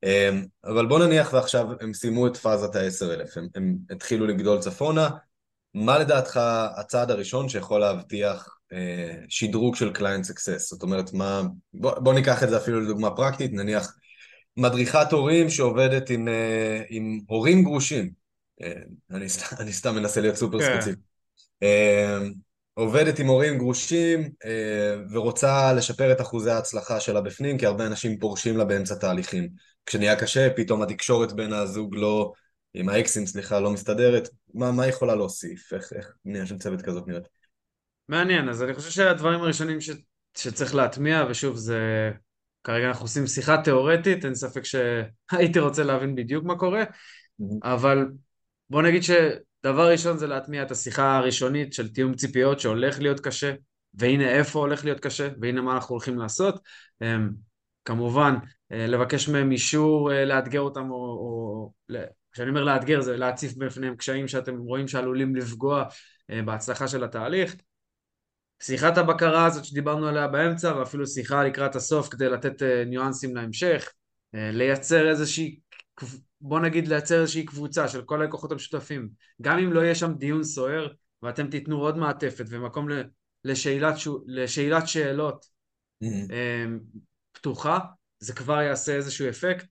אמ, 0.03 0.45
אבל 0.65 0.87
בוא 0.87 0.99
נניח 0.99 1.33
ועכשיו 1.33 1.67
הם 1.81 1.95
סיימו 1.95 2.27
את 2.27 2.37
פאזת 2.37 2.77
ה-10,000, 2.77 3.39
הם, 3.39 3.47
הם 3.55 3.77
התחילו 3.91 4.27
לגדול 4.27 4.59
צפונה, 4.59 5.09
מה 5.75 5.99
לדעתך 5.99 6.41
הצעד 6.77 7.11
הראשון 7.11 7.49
שיכול 7.49 7.81
להבטיח 7.81 8.59
אה, 8.73 9.15
שדרוג 9.29 9.77
של 9.77 9.93
client 9.93 10.25
success? 10.25 10.71
זאת 10.71 10.83
אומרת, 10.83 11.13
מה... 11.13 11.43
בוא, 11.75 11.99
בוא 11.99 12.15
ניקח 12.15 12.43
את 12.43 12.49
זה 12.49 12.57
אפילו 12.57 12.81
לדוגמה 12.81 13.11
פרקטית, 13.11 13.53
נניח 13.53 13.97
מדריכת 14.57 15.13
הורים 15.13 15.51
שעובדת 15.51 16.11
עם, 16.11 16.29
אה, 16.29 16.83
עם 16.89 17.21
הורים 17.27 17.63
גרושים, 17.63 18.20
אני, 19.11 19.29
סת, 19.29 19.61
אני 19.61 19.73
סתם 19.73 19.95
מנסה 19.95 20.21
להיות 20.21 20.37
סופר 20.37 20.59
כן. 20.61 20.81
ספציפי. 20.81 21.01
אה, 21.63 22.19
עובדת 22.75 23.19
עם 23.19 23.27
הורים 23.27 23.59
גרושים 23.59 24.31
אה, 24.45 24.97
ורוצה 25.11 25.73
לשפר 25.73 26.13
את 26.13 26.21
אחוזי 26.21 26.51
ההצלחה 26.51 27.01
שלה 27.01 27.21
בפנים, 27.21 27.59
כי 27.59 27.67
הרבה 27.67 27.87
אנשים 27.87 28.19
פורשים 28.19 28.57
לה 28.57 28.65
באמצע 28.65 28.95
תהליכים. 28.95 29.49
כשנהיה 29.87 30.17
קשה, 30.17 30.49
פתאום 30.57 30.83
התקשורת 30.83 31.33
בין 31.33 31.53
הזוג 31.53 31.95
לא, 31.97 32.33
עם 32.75 32.89
האקסים, 32.89 33.27
סליחה, 33.27 33.61
לא 33.61 33.71
מסתדרת. 33.71 34.29
מה, 34.55 34.73
מה 34.73 34.87
יכולה 34.87 35.15
להוסיף? 35.15 35.73
איך, 35.73 35.93
איך 35.93 36.13
בנייה 36.25 36.47
של 36.47 36.59
צוות 36.59 36.83
כזאת 36.83 37.09
נראית? 37.09 37.29
מעניין, 38.09 38.49
אז 38.49 38.63
אני 38.63 38.75
חושב 38.75 38.91
שהדברים 38.91 39.41
הראשונים 39.41 39.81
ש, 39.81 39.91
שצריך 40.37 40.75
להטמיע, 40.75 41.25
ושוב, 41.31 41.57
זה... 41.57 42.11
כרגע 42.65 42.89
אנחנו 42.89 43.05
עושים 43.05 43.27
שיחה 43.27 43.63
תיאורטית, 43.63 44.25
אין 44.25 44.35
ספק 44.35 44.63
שהייתי 44.65 45.59
רוצה 45.59 45.83
להבין 45.85 46.15
בדיוק 46.15 46.45
מה 46.45 46.59
קורה, 46.59 46.85
אבל 47.63 48.07
בוא 48.71 48.83
נגיד 48.83 49.03
שדבר 49.03 49.91
ראשון 49.91 50.19
זה 50.19 50.27
להטמיע 50.27 50.63
את 50.63 50.71
השיחה 50.71 51.17
הראשונית 51.17 51.73
של 51.73 51.89
תיאום 51.89 52.15
ציפיות 52.15 52.61
שהולך 52.61 52.99
להיות 52.99 53.21
קשה, 53.21 53.55
והנה 53.95 54.29
איפה 54.29 54.59
הולך 54.59 54.85
להיות 54.85 55.01
קשה, 55.01 55.29
והנה 55.41 55.61
מה 55.61 55.75
אנחנו 55.75 55.93
הולכים 55.93 56.19
לעשות. 56.19 56.61
אמ, 57.03 57.31
כמובן, 57.85 58.35
אה, 58.73 58.87
לבקש 58.87 59.29
מהם 59.29 59.53
אישור 59.53 60.13
אה, 60.13 60.25
לאתגר 60.25 60.61
אותם, 60.61 60.91
או, 60.91 60.97
או 60.97 61.73
כשאני 62.33 62.49
אומר 62.51 62.65
לאתגר 62.65 63.01
זה 63.01 63.17
להציף 63.17 63.55
בפניהם 63.55 63.97
קשיים 63.97 64.29
שאתם 64.29 64.59
רואים 64.59 64.89
שעלולים 64.89 65.37
לפגוע 65.37 65.85
אה, 66.31 66.43
בהצלחה 66.43 66.89
של 66.89 67.05
התהליך. 67.05 67.57
שיחת 68.63 68.99
הבקרה 68.99 69.47
הזאת 69.47 69.65
שדיברנו 69.65 70.09
עליה 70.09 70.29
באמצע, 70.29 70.77
ואפילו 70.77 71.07
שיחה 71.07 71.45
לקראת 71.45 71.77
הסוף 71.77 72.09
כדי 72.09 72.29
לתת 72.29 72.63
ניואנסים 72.87 73.37
להמשך, 73.37 73.93
לייצר 74.33 75.09
איזושהי, 75.09 75.61
בוא 76.41 76.61
נגיד 76.61 76.89
לייצר 76.89 77.21
איזושהי 77.21 77.45
קבוצה 77.45 77.89
של 77.89 78.03
כל 78.03 78.23
הלקוחות 78.23 78.53
המשותפים, 78.53 79.09
גם 79.43 79.59
אם 79.59 79.73
לא 79.73 79.81
יהיה 79.81 79.95
שם 79.95 80.13
דיון 80.15 80.45
סוער, 80.45 80.89
ואתם 81.23 81.51
תיתנו 81.51 81.81
עוד 81.81 81.97
מעטפת 81.97 82.45
ומקום 82.49 82.89
לשאלת, 83.45 83.95
לשאלת 84.27 84.89
שאלות 84.89 85.47
mm-hmm. 86.05 86.33
פתוחה, 87.33 87.79
זה 88.19 88.33
כבר 88.33 88.61
יעשה 88.61 88.93
איזשהו 88.95 89.29
אפקט. 89.29 89.67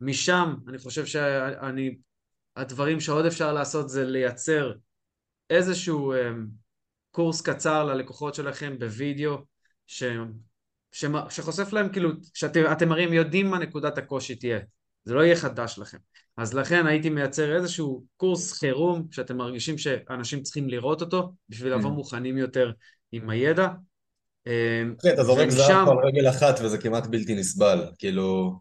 משם 0.00 0.54
אני 0.68 0.78
חושב 0.78 1.06
שאני, 1.06 1.96
הדברים 2.56 3.00
שעוד 3.00 3.26
אפשר 3.26 3.52
לעשות 3.52 3.88
זה 3.88 4.04
לייצר 4.04 4.72
איזשהו 5.50 6.14
um, 6.14 6.16
קורס 7.10 7.40
קצר 7.40 7.84
ללקוחות 7.84 8.34
שלכם 8.34 8.78
בווידאו, 8.78 9.38
ש, 9.86 10.04
ש, 10.92 11.04
שחושף 11.30 11.72
להם 11.72 11.92
כאילו, 11.92 12.10
שאתם 12.34 12.92
הרי 12.92 13.16
יודעים 13.16 13.50
מה 13.50 13.58
נקודת 13.58 13.98
הקושי 13.98 14.36
תהיה, 14.36 14.58
זה 15.04 15.14
לא 15.14 15.20
יהיה 15.20 15.36
חדש 15.36 15.78
לכם. 15.78 15.98
אז 16.36 16.54
לכן 16.54 16.86
הייתי 16.86 17.10
מייצר 17.10 17.56
איזשהו 17.56 18.04
קורס 18.16 18.52
חירום 18.52 19.06
שאתם 19.10 19.36
מרגישים 19.36 19.78
שאנשים 19.78 20.42
צריכים 20.42 20.68
לראות 20.68 21.00
אותו 21.00 21.32
בשביל 21.48 21.74
לבוא 21.74 21.90
mm. 21.90 21.94
מוכנים 21.94 22.38
יותר 22.38 22.72
עם 23.12 23.30
הידע, 23.30 23.68
אמ, 24.46 24.94
כן, 25.02 25.14
אתה 25.14 25.24
זורק 25.24 25.48
זהב 25.48 25.88
על 25.88 25.98
רגל 25.98 26.28
אחת 26.28 26.60
וזה 26.62 26.78
כמעט 26.78 27.06
בלתי 27.06 27.34
נסבל, 27.34 27.86
כאילו, 27.98 28.52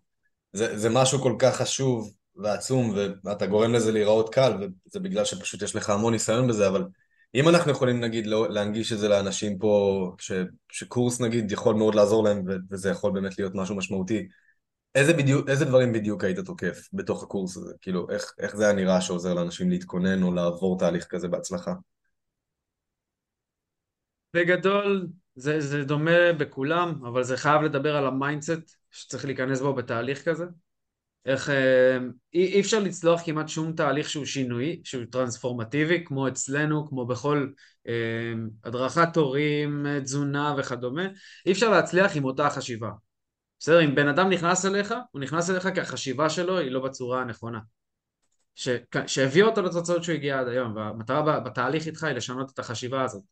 זה, 0.53 0.77
זה 0.77 0.89
משהו 0.89 1.19
כל 1.19 1.35
כך 1.39 1.55
חשוב 1.55 2.13
ועצום 2.35 2.95
ואתה 3.23 3.45
גורם 3.45 3.73
לזה 3.73 3.91
להיראות 3.91 4.33
קל 4.33 4.53
וזה 4.53 4.99
בגלל 4.99 5.25
שפשוט 5.25 5.61
יש 5.61 5.75
לך 5.75 5.89
המון 5.89 6.13
ניסיון 6.13 6.47
בזה, 6.47 6.67
אבל 6.67 6.83
אם 7.35 7.49
אנחנו 7.49 7.71
יכולים 7.71 7.99
נגיד 7.99 8.27
לא, 8.27 8.49
להנגיש 8.49 8.93
את 8.93 8.99
זה 8.99 9.07
לאנשים 9.07 9.57
פה, 9.57 10.11
ש, 10.19 10.31
שקורס 10.71 11.21
נגיד 11.21 11.51
יכול 11.51 11.75
מאוד 11.75 11.95
לעזור 11.95 12.23
להם 12.23 12.43
וזה 12.71 12.89
יכול 12.89 13.11
באמת 13.11 13.39
להיות 13.39 13.55
משהו 13.55 13.75
משמעותי, 13.75 14.27
איזה, 14.95 15.13
בדיוק, 15.13 15.49
איזה 15.49 15.65
דברים 15.65 15.93
בדיוק 15.93 16.23
היית 16.23 16.39
תוקף 16.39 16.89
בתוך 16.93 17.23
הקורס 17.23 17.57
הזה? 17.57 17.73
כאילו, 17.81 18.09
איך, 18.09 18.33
איך 18.39 18.55
זה 18.55 18.63
היה 18.63 18.73
נראה 18.73 19.01
שעוזר 19.01 19.33
לאנשים 19.33 19.69
להתכונן 19.69 20.23
או 20.23 20.33
לעבור 20.33 20.79
תהליך 20.79 21.05
כזה 21.05 21.27
בהצלחה? 21.27 21.73
בגדול, 24.33 25.07
זה, 25.35 25.61
זה 25.61 25.83
דומה 25.83 26.33
בכולם, 26.37 27.05
אבל 27.05 27.23
זה 27.23 27.37
חייב 27.37 27.61
לדבר 27.61 27.95
על 27.95 28.07
ה 28.07 28.16
mindset 28.16 28.75
שצריך 28.91 29.25
להיכנס 29.25 29.61
בו 29.61 29.73
בתהליך 29.73 30.29
כזה. 30.29 30.45
איך 31.25 31.49
אה, 31.49 31.97
אי, 32.33 32.45
אי 32.53 32.61
אפשר 32.61 32.79
לצלוח 32.79 33.21
כמעט 33.25 33.49
שום 33.49 33.73
תהליך 33.73 34.09
שהוא 34.09 34.25
שינוי, 34.25 34.81
שהוא 34.83 35.03
טרנספורמטיבי, 35.11 36.05
כמו 36.05 36.27
אצלנו, 36.27 36.89
כמו 36.89 37.05
בכל 37.05 37.47
אה, 37.87 38.33
הדרכת 38.63 39.17
הורים, 39.17 39.85
תזונה 40.03 40.55
וכדומה, 40.57 41.03
אי 41.45 41.51
אפשר 41.51 41.69
להצליח 41.69 42.15
עם 42.15 42.23
אותה 42.25 42.49
חשיבה. 42.49 42.89
בסדר, 43.63 43.85
אם 43.85 43.95
בן 43.95 44.07
אדם 44.07 44.29
נכנס 44.29 44.65
אליך, 44.65 44.93
הוא 45.11 45.21
נכנס 45.21 45.49
אליך 45.49 45.67
כי 45.73 45.81
החשיבה 45.81 46.29
שלו 46.29 46.57
היא 46.57 46.71
לא 46.71 46.79
בצורה 46.79 47.21
הנכונה. 47.21 47.59
שהביא 49.07 49.43
אותו 49.43 49.61
לתוצאות 49.61 50.03
שהוא 50.03 50.15
הגיע 50.15 50.39
עד 50.39 50.47
היום, 50.47 50.75
והמטרה 50.75 51.39
בתהליך 51.39 51.87
איתך 51.87 52.03
היא 52.03 52.15
לשנות 52.15 52.51
את 52.53 52.59
החשיבה 52.59 53.03
הזאת. 53.03 53.23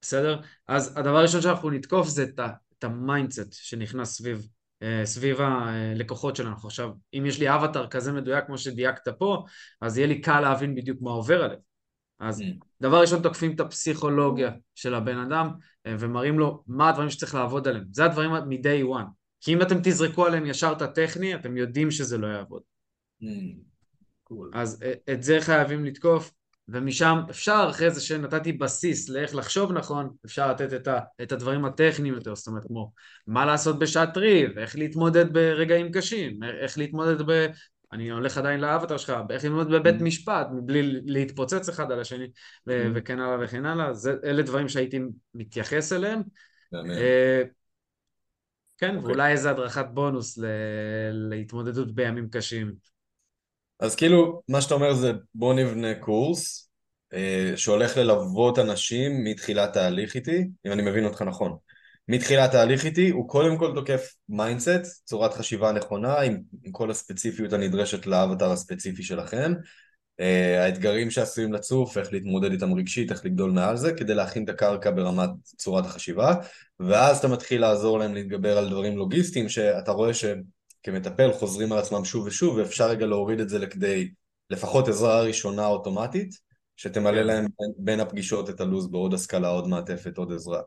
בסדר? 0.00 0.40
אז 0.68 0.98
הדבר 0.98 1.16
הראשון 1.16 1.40
שאנחנו 1.40 1.70
נתקוף 1.70 2.08
זה 2.08 2.22
את, 2.22 2.40
את 2.78 2.84
ה 2.84 2.93
mindset 2.93 3.52
שנכנס 3.52 4.16
סביב, 4.16 4.48
אה, 4.82 5.02
סביב 5.04 5.40
הלקוחות 5.40 6.36
שלנו. 6.36 6.56
עכשיו, 6.64 6.90
אם 7.14 7.26
יש 7.26 7.40
לי 7.40 7.54
אבטר 7.54 7.86
כזה 7.86 8.12
מדויק 8.12 8.46
כמו 8.46 8.58
שדייקת 8.58 9.08
פה, 9.08 9.44
אז 9.80 9.98
יהיה 9.98 10.06
לי 10.06 10.20
קל 10.20 10.40
להבין 10.40 10.74
בדיוק 10.74 10.98
מה 11.00 11.10
עובר 11.10 11.42
עליהם. 11.42 11.60
אז 12.18 12.40
mm. 12.40 12.44
דבר 12.82 13.00
ראשון 13.00 13.22
תוקפים 13.22 13.54
את 13.54 13.60
הפסיכולוגיה 13.60 14.50
של 14.74 14.94
הבן 14.94 15.18
אדם 15.18 15.50
אה, 15.86 15.96
ומראים 15.98 16.38
לו 16.38 16.62
מה 16.66 16.88
הדברים 16.88 17.10
שצריך 17.10 17.34
לעבוד 17.34 17.68
עליהם. 17.68 17.84
זה 17.90 18.04
הדברים 18.04 18.30
מ-day 18.30 18.84
one. 18.98 19.06
כי 19.40 19.54
אם 19.54 19.62
אתם 19.62 19.78
תזרקו 19.82 20.26
עליהם 20.26 20.46
ישר 20.46 20.72
את 20.76 20.82
הטכני, 20.82 21.34
אתם 21.34 21.56
יודעים 21.56 21.90
שזה 21.90 22.18
לא 22.18 22.26
יעבוד. 22.26 22.62
Mm. 23.22 23.26
Cool. 24.32 24.46
אז 24.52 24.82
אה, 24.82 25.14
את 25.14 25.22
זה 25.22 25.38
חייבים 25.40 25.84
לתקוף. 25.84 26.32
ומשם 26.68 27.18
אפשר 27.30 27.66
אחרי 27.70 27.90
זה 27.90 28.00
שנתתי 28.00 28.52
בסיס 28.52 29.08
לאיך 29.08 29.34
לחשוב 29.34 29.72
נכון, 29.72 30.10
אפשר 30.26 30.50
לתת 30.50 30.72
את, 30.72 30.88
ה, 30.88 31.00
את 31.22 31.32
הדברים 31.32 31.64
הטכניים 31.64 32.14
יותר, 32.14 32.34
זאת 32.34 32.46
אומרת 32.46 32.64
כמו 32.66 32.92
מה 33.26 33.46
לעשות 33.46 33.78
בשעת 33.78 34.16
ריב, 34.16 34.58
איך 34.58 34.76
להתמודד 34.76 35.32
ברגעים 35.32 35.92
קשים, 35.92 36.42
איך 36.62 36.78
להתמודד 36.78 37.22
ב... 37.26 37.46
אני 37.92 38.10
הולך 38.10 38.38
עדיין 38.38 38.60
לאבטר 38.60 38.96
שלך, 38.96 39.12
איך 39.30 39.44
לעמוד 39.44 39.70
בבית 39.70 40.00
mm. 40.00 40.02
משפט 40.04 40.46
מבלי 40.52 41.00
להתפוצץ 41.04 41.68
אחד 41.68 41.92
על 41.92 42.00
השני 42.00 42.24
mm. 42.24 42.72
וכן 42.94 43.20
הלאה 43.20 43.44
וכן 43.44 43.66
הלאה, 43.66 43.94
זה, 43.94 44.14
אלה 44.24 44.42
דברים 44.42 44.68
שהייתי 44.68 45.00
מתייחס 45.34 45.92
אליהם. 45.92 46.22
אה, 46.74 47.42
כן, 48.78 48.96
אוקיי. 48.96 49.10
ואולי 49.10 49.32
איזה 49.32 49.50
הדרכת 49.50 49.86
בונוס 49.92 50.38
להתמודדות 51.12 51.94
בימים 51.94 52.28
קשים. 52.30 52.72
אז 53.80 53.96
כאילו, 53.96 54.42
מה 54.48 54.60
שאתה 54.60 54.74
אומר 54.74 54.94
זה 54.94 55.12
בוא 55.34 55.54
נבנה 55.54 55.94
קורס 55.94 56.70
אה, 57.14 57.52
שהולך 57.56 57.96
ללוות 57.96 58.58
אנשים 58.58 59.24
מתחילת 59.24 59.76
ההליך 59.76 60.14
איתי, 60.14 60.48
אם 60.66 60.72
אני 60.72 60.82
מבין 60.82 61.04
אותך 61.04 61.22
נכון. 61.22 61.56
מתחילת 62.08 62.54
ההליך 62.54 62.84
איתי 62.84 63.10
הוא 63.10 63.28
קודם 63.28 63.58
כל 63.58 63.74
תוקף 63.74 64.14
mindset, 64.28 65.06
צורת 65.06 65.34
חשיבה 65.34 65.72
נכונה 65.72 66.20
עם, 66.20 66.38
עם 66.64 66.72
כל 66.72 66.90
הספציפיות 66.90 67.52
הנדרשת 67.52 68.06
לאבטר 68.06 68.52
הספציפי 68.52 69.02
שלכם. 69.02 69.52
אה, 70.20 70.64
האתגרים 70.64 71.10
שעשויים 71.10 71.52
לצוף, 71.52 71.98
איך 71.98 72.12
להתמודד 72.12 72.52
איתם 72.52 72.74
רגשית, 72.74 73.12
איך 73.12 73.24
לגדול 73.24 73.50
מעל 73.50 73.76
זה, 73.76 73.92
כדי 73.92 74.14
להכין 74.14 74.44
את 74.44 74.48
הקרקע 74.48 74.90
ברמת 74.90 75.30
צורת 75.44 75.86
החשיבה, 75.86 76.34
ואז 76.80 77.18
אתה 77.18 77.28
מתחיל 77.28 77.60
לעזור 77.60 77.98
להם 77.98 78.14
להתגבר 78.14 78.58
על 78.58 78.68
דברים 78.68 78.96
לוגיסטיים 78.96 79.48
שאתה 79.48 79.92
רואה 79.92 80.14
שהם 80.14 80.42
כמטפל 80.82 81.32
חוזרים 81.32 81.72
על 81.72 81.78
עצמם 81.78 82.04
שוב 82.04 82.26
ושוב, 82.26 82.56
ואפשר 82.56 82.88
רגע 82.88 83.06
להוריד 83.06 83.40
את 83.40 83.48
זה 83.48 83.58
לכדי 83.58 84.10
לפחות 84.50 84.88
עזרה 84.88 85.22
ראשונה 85.22 85.66
אוטומטית, 85.66 86.34
שתמלא 86.76 87.20
כן. 87.20 87.26
להם 87.26 87.46
בין- 87.60 87.74
בין 87.78 88.00
הפגישות 88.00 88.50
את 88.50 88.60
הלו"ז 88.60 88.90
בעוד 88.90 89.14
השכלה, 89.14 89.48
עוד 89.48 89.68
מעטפת, 89.68 90.18
עוד 90.18 90.32
עזרה. 90.32 90.60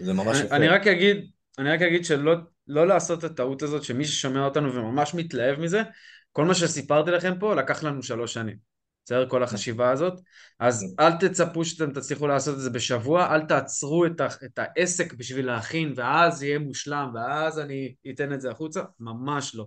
זה 0.00 0.12
ממש 0.12 0.40
יפה. 0.40 0.56
אני 0.56 0.68
רק 0.68 0.86
אגיד, 0.86 1.16
אני 1.58 1.70
רק 1.70 1.82
אגיד 1.82 2.04
שלא 2.04 2.34
לא 2.66 2.86
לעשות 2.86 3.18
את 3.18 3.30
הטעות 3.30 3.62
הזאת 3.62 3.84
שמי 3.84 4.04
ששומע 4.04 4.44
אותנו 4.44 4.74
וממש 4.74 5.14
מתלהב 5.14 5.60
מזה, 5.60 5.82
כל 6.32 6.44
מה 6.44 6.54
שסיפרתי 6.54 7.10
לכם 7.10 7.34
פה 7.40 7.54
לקח 7.54 7.82
לנו 7.82 8.02
שלוש 8.02 8.34
שנים. 8.34 8.56
בסדר? 9.04 9.28
כל 9.28 9.42
החשיבה 9.42 9.90
הזאת. 9.90 10.20
אז 10.58 10.94
אל 11.00 11.12
תצפו 11.12 11.64
שאתם 11.64 11.92
תצליחו 11.92 12.26
לעשות 12.26 12.54
את 12.54 12.60
זה 12.60 12.70
בשבוע, 12.70 13.34
אל 13.34 13.40
תעצרו 13.40 14.06
את, 14.06 14.20
ה, 14.20 14.26
את 14.44 14.58
העסק 14.58 15.12
בשביל 15.12 15.46
להכין, 15.46 15.92
ואז 15.96 16.42
יהיה 16.42 16.58
מושלם, 16.58 17.10
ואז 17.14 17.58
אני 17.58 17.94
אתן 18.10 18.32
את 18.32 18.40
זה 18.40 18.50
החוצה. 18.50 18.82
ממש 19.00 19.54
לא. 19.54 19.66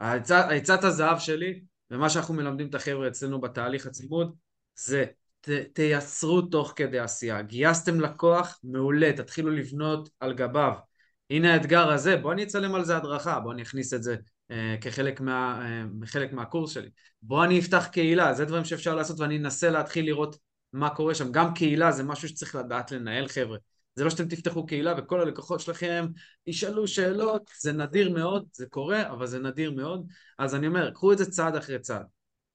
העצה- 0.00 0.48
עצת 0.48 0.84
הזהב 0.84 1.18
שלי, 1.18 1.60
ומה 1.90 2.10
שאנחנו 2.10 2.34
מלמדים 2.34 2.68
את 2.68 2.74
החבר'ה 2.74 3.08
אצלנו 3.08 3.40
בתהליך 3.40 3.86
הצימוד, 3.86 4.34
זה 4.74 5.04
ת, 5.40 5.48
תייצרו 5.72 6.42
תוך 6.42 6.72
כדי 6.76 6.98
עשייה. 6.98 7.42
גייסתם 7.42 8.00
לקוח, 8.00 8.58
מעולה, 8.64 9.12
תתחילו 9.12 9.50
לבנות 9.50 10.08
על 10.20 10.32
גביו. 10.32 10.72
הנה 11.30 11.52
האתגר 11.52 11.90
הזה, 11.90 12.16
בוא 12.16 12.32
אני 12.32 12.42
אצלם 12.42 12.74
על 12.74 12.84
זה 12.84 12.96
הדרכה, 12.96 13.40
בוא 13.40 13.52
אני 13.52 13.62
אכניס 13.62 13.94
את 13.94 14.02
זה 14.02 14.16
אה, 14.50 14.76
כחלק 14.80 15.20
מה, 15.20 15.60
אה, 16.14 16.26
מהקורס 16.32 16.70
שלי. 16.70 16.90
בוא 17.22 17.44
אני 17.44 17.58
אפתח 17.58 17.88
קהילה, 17.92 18.34
זה 18.34 18.44
דברים 18.44 18.64
שאפשר 18.64 18.94
לעשות 18.94 19.20
ואני 19.20 19.38
אנסה 19.38 19.70
להתחיל 19.70 20.04
לראות 20.04 20.36
מה 20.72 20.90
קורה 20.90 21.14
שם. 21.14 21.32
גם 21.32 21.54
קהילה 21.54 21.92
זה 21.92 22.02
משהו 22.02 22.28
שצריך 22.28 22.54
לדעת 22.54 22.92
לנהל 22.92 23.28
חבר'ה. 23.28 23.58
זה 23.94 24.04
לא 24.04 24.10
שאתם 24.10 24.28
תפתחו 24.28 24.66
קהילה 24.66 24.94
וכל 24.98 25.20
הלקוחות 25.20 25.60
שלכם 25.60 26.06
ישאלו 26.46 26.88
שאלות, 26.88 27.50
זה 27.60 27.72
נדיר 27.72 28.12
מאוד, 28.12 28.46
זה 28.52 28.66
קורה, 28.66 29.10
אבל 29.10 29.26
זה 29.26 29.38
נדיר 29.38 29.70
מאוד. 29.70 30.06
אז 30.38 30.54
אני 30.54 30.66
אומר, 30.66 30.90
קחו 30.90 31.12
את 31.12 31.18
זה 31.18 31.30
צעד 31.30 31.56
אחרי 31.56 31.78
צעד. 31.78 32.06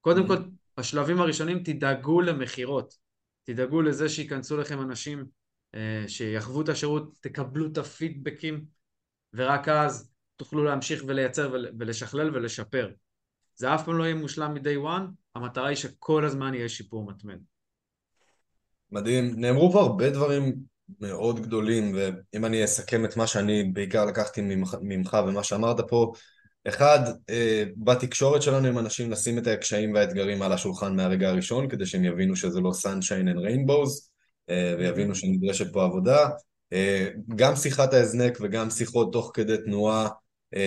קודם 0.02 0.28
כל, 0.28 0.38
בשלבים 0.78 1.22
הראשונים 1.22 1.64
תדאגו 1.64 2.22
למכירות. 2.22 2.94
תדאגו 3.44 3.82
לזה 3.82 4.10
שייכנסו 4.10 4.58
לכם 4.58 4.82
אנשים 4.82 5.26
אה, 5.76 6.04
שיחוו 6.08 6.62
את 6.62 6.70
השירות, 6.70 7.18
תקבלו 7.22 7.68
את 7.72 7.78
הפידבקים, 7.78 8.66
ורק 9.34 9.68
אז 9.68 10.12
תוכלו 10.36 10.64
להמשיך 10.64 11.04
ולייצר 11.08 11.50
ול- 11.54 11.72
ולשכלל 11.80 12.36
ולשפר. 12.36 12.90
זה 13.56 13.76
אף 13.76 13.86
פעם 13.86 13.98
לא 13.98 14.04
יהיה 14.04 14.16
מושלם 14.16 14.54
מ-day 14.54 14.86
one, 14.86 15.12
המטרה 15.36 15.68
היא 15.68 15.76
שכל 15.76 16.26
הזמן 16.26 16.54
יהיה 16.54 16.70
שיפור 16.70 17.06
מתמיד. 17.06 17.40
מדהים. 18.92 19.34
נאמרו 19.38 19.72
פה 19.72 19.82
הרבה 19.82 20.10
דברים 20.10 20.56
מאוד 21.02 21.40
גדולים, 21.40 21.96
ואם 21.96 22.46
אני 22.46 22.64
אסכם 22.66 23.06
את 23.06 23.18
מה 23.18 23.28
שאני 23.28 23.64
בעיקר 23.64 24.06
לקחתי 24.06 24.42
ממך, 24.42 24.76
ממך 24.82 25.18
ומה 25.28 25.44
שאמרת 25.44 25.78
פה, 25.90 26.14
אחד, 26.68 27.00
אה, 27.30 27.64
בתקשורת 27.78 28.42
שלנו 28.42 28.68
עם 28.68 28.78
אנשים 28.78 29.12
לשים 29.12 29.38
את 29.38 29.48
הקשיים 29.48 29.94
והאתגרים 29.94 30.42
על 30.42 30.52
השולחן 30.52 30.96
מהרגע 30.96 31.30
הראשון, 31.30 31.70
כדי 31.70 31.86
שהם 31.86 32.06
יבינו 32.06 32.36
שזה 32.36 32.62
לא 32.62 32.72
sunshine 32.72 33.36
and 33.36 33.40
rainbows, 33.40 34.10
אה, 34.50 34.76
ויבינו 34.80 35.16
שנדרשת 35.16 35.74
פה 35.74 35.84
עבודה. 35.84 36.30
אה, 36.74 37.08
גם 37.36 37.56
שיחת 37.56 37.94
ההזנק 37.94 38.38
וגם 38.42 38.70
שיחות 38.70 39.14
תוך 39.14 39.32
כדי 39.34 39.58
תנועה 39.66 40.08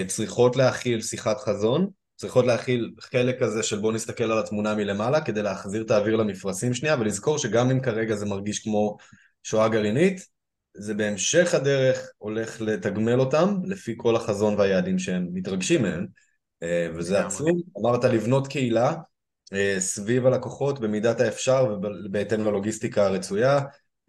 צריכות 0.07 0.57
להכיל 0.57 1.01
שיחת 1.03 1.41
חזון, 1.41 1.91
צריכות 2.17 2.47
להכיל 2.47 2.95
חלק 3.01 3.43
כזה 3.43 3.63
של 3.63 3.79
בוא 3.79 3.93
נסתכל 3.93 4.25
על 4.25 4.39
התמונה 4.39 4.75
מלמעלה 4.75 5.21
כדי 5.21 5.43
להחזיר 5.43 5.83
את 5.83 5.91
האוויר 5.91 6.17
למפרשים 6.17 6.75
שנייה 6.75 6.97
ולזכור 7.01 7.39
שגם 7.39 7.71
אם 7.71 7.81
כרגע 7.81 8.17
זה 8.17 8.27
מרגיש 8.27 8.59
כמו 8.59 8.97
שואה 9.43 9.69
גרעינית, 9.69 10.27
זה 10.79 10.95
בהמשך 10.95 11.55
הדרך 11.55 12.11
הולך 12.19 12.61
לתגמל 12.61 13.21
אותם 13.21 13.57
לפי 13.65 13.95
כל 13.97 14.17
החזון 14.17 14.55
והיעדים 14.59 14.99
שהם 14.99 15.29
מתרגשים 15.33 15.83
מהם 15.83 16.07
אה, 16.63 16.89
וזה. 16.95 17.27
עצום. 17.27 17.61
אמרת 17.81 18.05
לבנות 18.05 18.47
קהילה 18.47 18.95
אה, 19.53 19.77
סביב 19.79 20.27
הלקוחות 20.27 20.81
במידת 20.81 21.21
האפשר 21.21 21.67
ובהתאם 21.71 22.45
ללוגיסטיקה 22.45 23.07
הרצויה, 23.07 23.61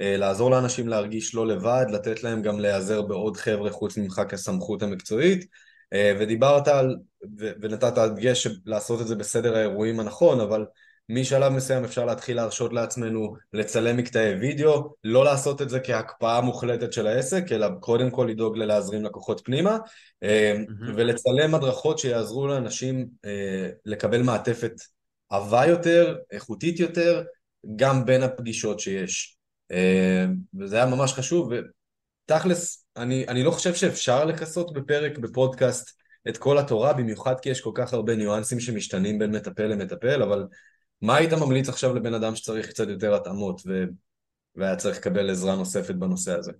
אה, 0.01 0.17
לעזור 0.17 0.51
לאנשים 0.51 0.87
להרגיש 0.87 1.35
לא 1.35 1.47
לבד, 1.47 1.85
לתת 1.89 2.23
להם 2.23 2.41
גם 2.41 2.59
להיעזר 2.59 3.01
בעוד 3.01 3.37
חבר'ה 3.37 3.71
חוץ 3.71 3.97
ממך 3.97 4.21
כסמכות 4.29 4.83
המקצועית 4.83 5.45
ודיברת 6.19 6.67
על, 6.67 6.95
ונתת 7.37 7.93
דגש 7.97 8.43
של 8.43 8.55
לעשות 8.65 9.01
את 9.01 9.07
זה 9.07 9.15
בסדר 9.15 9.55
האירועים 9.55 9.99
הנכון, 9.99 10.39
אבל 10.39 10.65
משלב 11.09 11.53
מסוים 11.53 11.83
אפשר 11.83 12.05
להתחיל 12.05 12.35
להרשות 12.35 12.73
לעצמנו 12.73 13.35
לצלם 13.53 13.97
מקטעי 13.97 14.33
וידאו, 14.33 14.93
לא 15.03 15.25
לעשות 15.25 15.61
את 15.61 15.69
זה 15.69 15.79
כהקפאה 15.79 16.41
מוחלטת 16.41 16.93
של 16.93 17.07
העסק, 17.07 17.51
אלא 17.51 17.67
קודם 17.79 18.09
כל 18.09 18.27
לדאוג 18.29 18.57
ללהזרים 18.57 19.03
לקוחות 19.03 19.41
פנימה, 19.45 19.77
מהמם. 20.21 20.95
ולצלם 20.95 21.55
הדרכות 21.55 21.99
שיעזרו 21.99 22.47
לאנשים 22.47 23.07
אה, 23.25 23.69
לקבל 23.85 24.21
מעטפת 24.21 24.73
עבה 25.29 25.65
יותר, 25.65 26.17
איכותית 26.31 26.79
יותר, 26.79 27.23
גם 27.75 28.05
בין 28.05 28.23
הפגישות 28.23 28.79
שיש. 28.79 29.37
אה, 29.71 30.25
וזה 30.59 30.75
היה 30.75 30.85
ממש 30.85 31.13
חשוב, 31.13 31.51
ותכלס, 32.25 32.85
אני, 32.97 33.27
אני 33.27 33.43
לא 33.43 33.51
חושב 33.51 33.73
שאפשר 33.73 34.25
לכסות 34.25 34.73
בפרק 34.73 35.17
בפודקאסט 35.17 35.99
את 36.29 36.37
כל 36.37 36.57
התורה, 36.57 36.93
במיוחד 36.93 37.39
כי 37.39 37.49
יש 37.49 37.61
כל 37.61 37.71
כך 37.73 37.93
הרבה 37.93 38.15
ניואנסים 38.15 38.59
שמשתנים 38.59 39.19
בין 39.19 39.35
מטפל 39.35 39.67
למטפל, 39.67 40.23
אבל 40.23 40.47
מה 41.01 41.15
היית 41.15 41.33
ממליץ 41.33 41.69
עכשיו 41.69 41.93
לבן 41.93 42.13
אדם 42.13 42.35
שצריך 42.35 42.69
קצת 42.69 42.87
יותר 42.87 43.15
התאמות 43.15 43.61
ו... 43.67 43.83
והיה 44.55 44.75
צריך 44.75 44.97
לקבל 44.97 45.29
עזרה 45.29 45.55
נוספת 45.55 45.95
בנושא 45.95 46.37
הזה? 46.37 46.51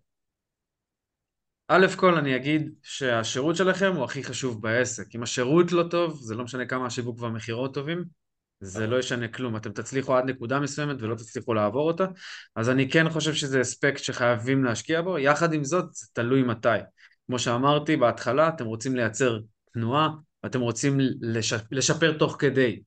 א' 1.67 1.87
כל 1.95 2.15
אני 2.15 2.35
אגיד 2.35 2.71
שהשירות 2.83 3.55
שלכם 3.55 3.95
הוא 3.95 4.03
הכי 4.03 4.23
חשוב 4.23 4.61
בעסק. 4.61 5.15
אם 5.15 5.23
השירות 5.23 5.71
לא 5.71 5.83
טוב, 5.91 6.19
זה 6.21 6.35
לא 6.35 6.43
משנה 6.43 6.65
כמה 6.65 6.85
השיווק 6.85 7.21
והמכירות 7.21 7.73
טובים, 7.73 8.03
זה 8.61 8.87
לא 8.87 8.99
ישנה 8.99 9.27
כלום. 9.27 9.55
אתם 9.55 9.71
תצליחו 9.71 10.15
עד 10.15 10.25
נקודה 10.25 10.59
מסוימת 10.59 11.01
ולא 11.01 11.15
תצליחו 11.15 11.53
לעבור 11.53 11.87
אותה, 11.87 12.05
אז 12.55 12.69
אני 12.69 12.89
כן 12.89 13.09
חושב 13.09 13.33
שזה 13.33 13.61
אספקט 13.61 14.03
שחייבים 14.03 14.63
להשקיע 14.63 15.01
בו. 15.01 15.19
יחד 15.19 15.53
עם 15.53 15.63
זאת, 15.63 15.93
זה 15.93 16.07
תלוי 16.13 16.43
מתי. 16.43 16.79
כמו 17.27 17.39
שאמרתי 17.39 17.97
בהתחלה, 17.97 18.49
אתם 18.49 18.65
רוצים 18.65 18.95
לייצר 18.95 19.39
תנועה, 19.73 20.09
ואתם 20.43 20.61
רוצים 20.61 20.97
לש... 21.21 21.53
לשפר 21.71 22.17
תוך 22.17 22.35
כדי. 22.39 22.81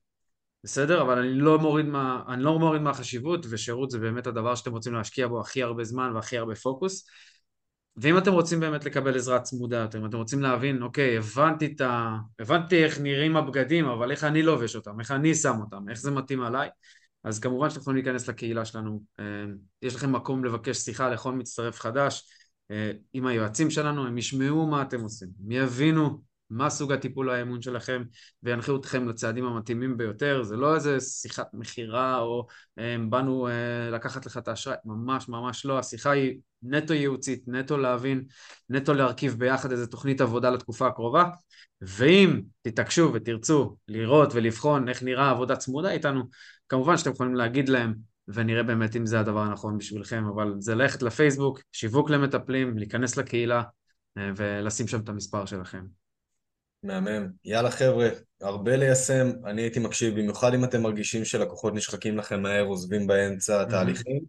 בסדר? 0.63 1.01
אבל 1.01 1.19
אני 1.19 1.33
לא 1.33 1.59
מוריד 1.59 1.85
מה... 1.85 2.23
אני 2.27 2.43
לא 2.43 2.59
מוריד 2.59 2.81
מהחשיבות, 2.81 3.45
ושירות 3.49 3.91
זה 3.91 3.99
באמת 3.99 4.27
הדבר 4.27 4.55
שאתם 4.55 4.71
רוצים 4.71 4.93
להשקיע 4.93 5.27
בו 5.27 5.41
הכי 5.41 5.63
הרבה 5.63 5.83
זמן 5.83 6.11
והכי 6.15 6.37
הרבה 6.37 6.55
פוקוס. 6.55 7.07
ואם 7.97 8.17
אתם 8.17 8.33
רוצים 8.33 8.59
באמת 8.59 8.85
לקבל 8.85 9.15
עזרה 9.15 9.39
צמודה 9.39 9.77
יותר, 9.77 9.99
אם 9.99 10.05
אתם 10.05 10.17
רוצים 10.17 10.41
להבין, 10.41 10.83
אוקיי, 10.83 11.17
הבנתי 11.17 11.65
את 11.65 11.81
ה... 11.81 12.17
הבנתי 12.39 12.83
איך 12.83 12.99
נראים 12.99 13.37
הבגדים, 13.37 13.85
אבל 13.85 14.11
איך 14.11 14.23
אני 14.23 14.41
לובש 14.41 14.75
אותם, 14.75 14.99
איך 14.99 15.11
אני 15.11 15.35
שם 15.35 15.59
אותם, 15.59 15.89
איך 15.89 15.99
זה 15.99 16.11
מתאים 16.11 16.41
עליי, 16.41 16.69
אז 17.23 17.39
כמובן 17.39 17.69
שאתם 17.69 17.81
יכולים 17.81 18.03
להיכנס 18.03 18.29
לקהילה 18.29 18.65
שלנו. 18.65 19.03
אה, 19.19 19.25
יש 19.81 19.95
לכם 19.95 20.11
מקום 20.11 20.45
לבקש 20.45 20.77
שיחה 20.77 21.09
לכל 21.09 21.31
מצטרף 21.31 21.79
חדש 21.79 22.23
אה, 22.71 22.91
עם 23.13 23.25
היועצים 23.25 23.69
שלנו, 23.69 24.07
הם 24.07 24.17
ישמעו 24.17 24.67
מה 24.67 24.81
אתם 24.81 25.01
עושים, 25.01 25.29
הם 25.45 25.51
יבינו 25.51 26.21
מה 26.53 26.69
סוג 26.69 26.91
הטיפול 26.91 27.29
האמון 27.29 27.61
שלכם 27.61 28.03
וינחו 28.43 28.75
אתכם 28.75 29.07
לצעדים 29.07 29.45
המתאימים 29.45 29.97
ביותר, 29.97 30.43
זה 30.43 30.55
לא 30.55 30.75
איזה 30.75 30.99
שיחת 30.99 31.47
מכירה 31.53 32.19
או 32.19 32.47
אה, 32.79 32.95
באנו 33.09 33.47
אה, 33.47 33.89
לקחת 33.91 34.25
לך 34.25 34.37
את 34.37 34.47
האשראי, 34.47 34.75
ממש 34.85 35.29
ממש 35.29 35.65
לא, 35.65 35.79
השיחה 35.79 36.11
היא 36.11 36.39
נטו 36.63 36.93
ייעוצית, 36.93 37.43
נטו 37.47 37.77
להבין, 37.77 38.23
נטו 38.69 38.93
להרכיב 38.93 39.35
ביחד 39.39 39.71
איזה 39.71 39.87
תוכנית 39.87 40.21
עבודה 40.21 40.49
לתקופה 40.49 40.87
הקרובה, 40.87 41.29
ואם 41.81 42.41
תתעקשו 42.61 43.11
ותרצו 43.13 43.75
לראות 43.87 44.29
ולבחון 44.33 44.89
איך 44.89 45.03
נראה 45.03 45.29
עבודה 45.29 45.55
צמודה 45.55 45.91
איתנו, 45.91 46.23
כמובן 46.69 46.97
שאתם 46.97 47.11
יכולים 47.11 47.35
להגיד 47.35 47.69
להם 47.69 47.93
ונראה 48.27 48.63
באמת 48.63 48.95
אם 48.95 49.05
זה 49.05 49.19
הדבר 49.19 49.39
הנכון 49.39 49.77
בשבילכם, 49.77 50.25
אבל 50.25 50.53
זה 50.59 50.75
ללכת 50.75 51.01
לפייסבוק, 51.01 51.61
שיווק 51.71 52.09
למטפלים, 52.09 52.77
להיכנס 52.77 53.17
לקהילה 53.17 53.63
אה, 54.17 54.31
ולשים 54.35 54.87
שם 54.87 54.99
את 54.99 55.09
המספר 55.09 55.45
שלכם. 55.45 56.02
מהמם. 56.83 57.27
יאללה 57.45 57.71
חבר'ה, 57.71 58.09
הרבה 58.41 58.75
ליישם, 58.75 59.31
אני 59.45 59.61
הייתי 59.61 59.79
מקשיב, 59.79 60.19
במיוחד 60.19 60.53
אם 60.53 60.63
אתם 60.63 60.81
מרגישים 60.81 61.25
שלקוחות 61.25 61.73
נשחקים 61.73 62.17
לכם 62.17 62.41
מהר, 62.41 62.65
עוזבים 62.65 63.07
באמצע 63.07 63.61
התהליכים. 63.61 64.19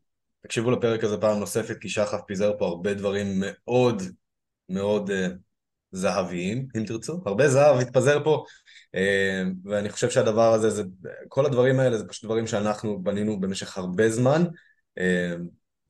תקשיבו 0.40 0.70
לפרק 0.70 1.04
הזה 1.04 1.16
פעם 1.16 1.38
נוספת, 1.38 1.76
כי 1.80 1.88
שחף 1.88 2.20
פיזר 2.26 2.52
פה 2.58 2.66
הרבה 2.66 2.94
דברים 2.94 3.26
מאוד 3.36 4.02
מאוד 4.68 5.10
uh, 5.10 5.12
זהביים, 5.92 6.68
אם 6.76 6.84
תרצו. 6.84 7.22
הרבה 7.26 7.48
זהב 7.48 7.76
התפזר 7.80 8.24
פה, 8.24 8.44
uh, 8.96 8.98
ואני 9.64 9.90
חושב 9.90 10.10
שהדבר 10.10 10.52
הזה, 10.52 10.70
זה, 10.70 10.82
כל 11.28 11.46
הדברים 11.46 11.80
האלה 11.80 11.98
זה 11.98 12.08
פשוט 12.08 12.24
דברים 12.24 12.46
שאנחנו 12.46 13.02
בנינו 13.02 13.40
במשך 13.40 13.78
הרבה 13.78 14.10
זמן, 14.10 14.44
uh, 14.98 15.02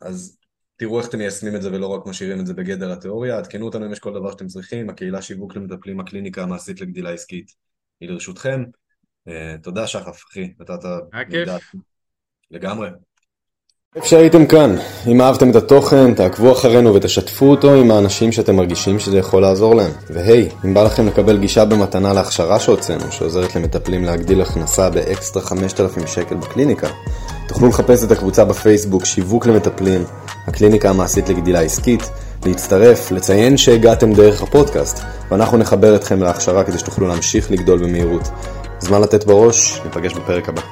אז 0.01 0.39
תראו 0.77 0.99
איך 0.99 1.09
אתם 1.09 1.19
מיישמים 1.19 1.57
את 1.57 1.63
זה 1.63 1.73
ולא 1.73 1.87
רק 1.87 2.07
משאירים 2.07 2.41
את 2.41 2.47
זה 2.47 2.55
בגדר 2.55 2.93
התיאוריה, 2.93 3.39
עדכנו 3.39 3.67
אותנו 3.67 3.87
אם 3.87 3.93
יש 3.93 3.99
כל 3.99 4.15
דבר 4.15 4.31
שאתם 4.31 4.47
צריכים, 4.47 4.91
הקהילה 4.91 5.23
שיווק 5.23 5.57
למטפלים, 5.57 6.01
הקליניקה 6.01 6.43
המעשית 6.43 6.81
לגדילה 6.81 7.11
עסקית 7.11 7.53
היא 8.01 8.09
לרשותכם. 8.09 8.65
Uh, 9.29 9.63
תודה 9.63 9.87
שחף, 9.87 10.23
אחי, 10.31 10.53
נתת 10.61 10.79
כיף. 11.31 11.73
לגמרי. 12.51 12.89
איפה 13.97 14.07
שהייתם 14.07 14.47
כאן, 14.47 14.77
אם 15.07 15.21
אהבתם 15.21 15.51
את 15.51 15.57
התוכן, 15.57 16.15
תעקבו 16.15 16.53
אחרינו 16.53 16.95
ותשתפו 16.95 17.51
אותו 17.51 17.75
עם 17.75 17.91
האנשים 17.91 18.33
שאתם 18.33 18.57
מרגישים 18.57 18.99
שזה 18.99 19.19
יכול 19.19 19.43
לעזור 19.43 19.75
להם. 19.75 19.91
והי, 20.11 20.49
אם 20.65 20.75
בא 20.75 20.85
לכם 20.85 21.07
לקבל 21.07 21.39
גישה 21.39 21.65
במתנה 21.65 22.13
להכשרה 22.13 22.61
שהוצאנו, 22.61 23.13
שעוזרת 23.13 23.57
למטפלים 23.57 24.05
להגדיל 24.05 24.41
הכנסה 24.41 24.91
באקסטרה 24.91 25.43
5,000 25.43 26.07
שקל 26.07 26.35
בקליניקה, 26.35 26.89
תוכלו 27.49 27.69
לחפש 27.69 28.05
את 28.05 28.11
הקבוצה 28.11 28.45
בפייסבוק 28.45 29.05
שיווק 29.05 29.47
למטפלים, 29.47 30.05
הקליניקה 30.47 30.91
המעשית 30.91 31.29
לגדילה 31.29 31.61
עסקית, 31.61 32.11
להצטרף, 32.47 33.11
לציין 33.11 33.57
שהגעתם 33.57 34.13
דרך 34.13 34.43
הפודקאסט, 34.43 35.05
ואנחנו 35.31 35.59
נחבר 35.59 35.97
אתכם 35.97 36.23
להכשרה 36.23 36.65
כדי 36.65 36.79
שתוכלו 36.79 37.09
להמשיך 37.09 37.51
לגדול 37.51 37.79
במהירות. 37.79 38.29
זמן 38.81 39.01
לתת 39.01 39.25
בראש, 39.25 39.81
ניפגש 39.85 40.13
בפרק 40.13 40.49
הבא. 40.49 40.63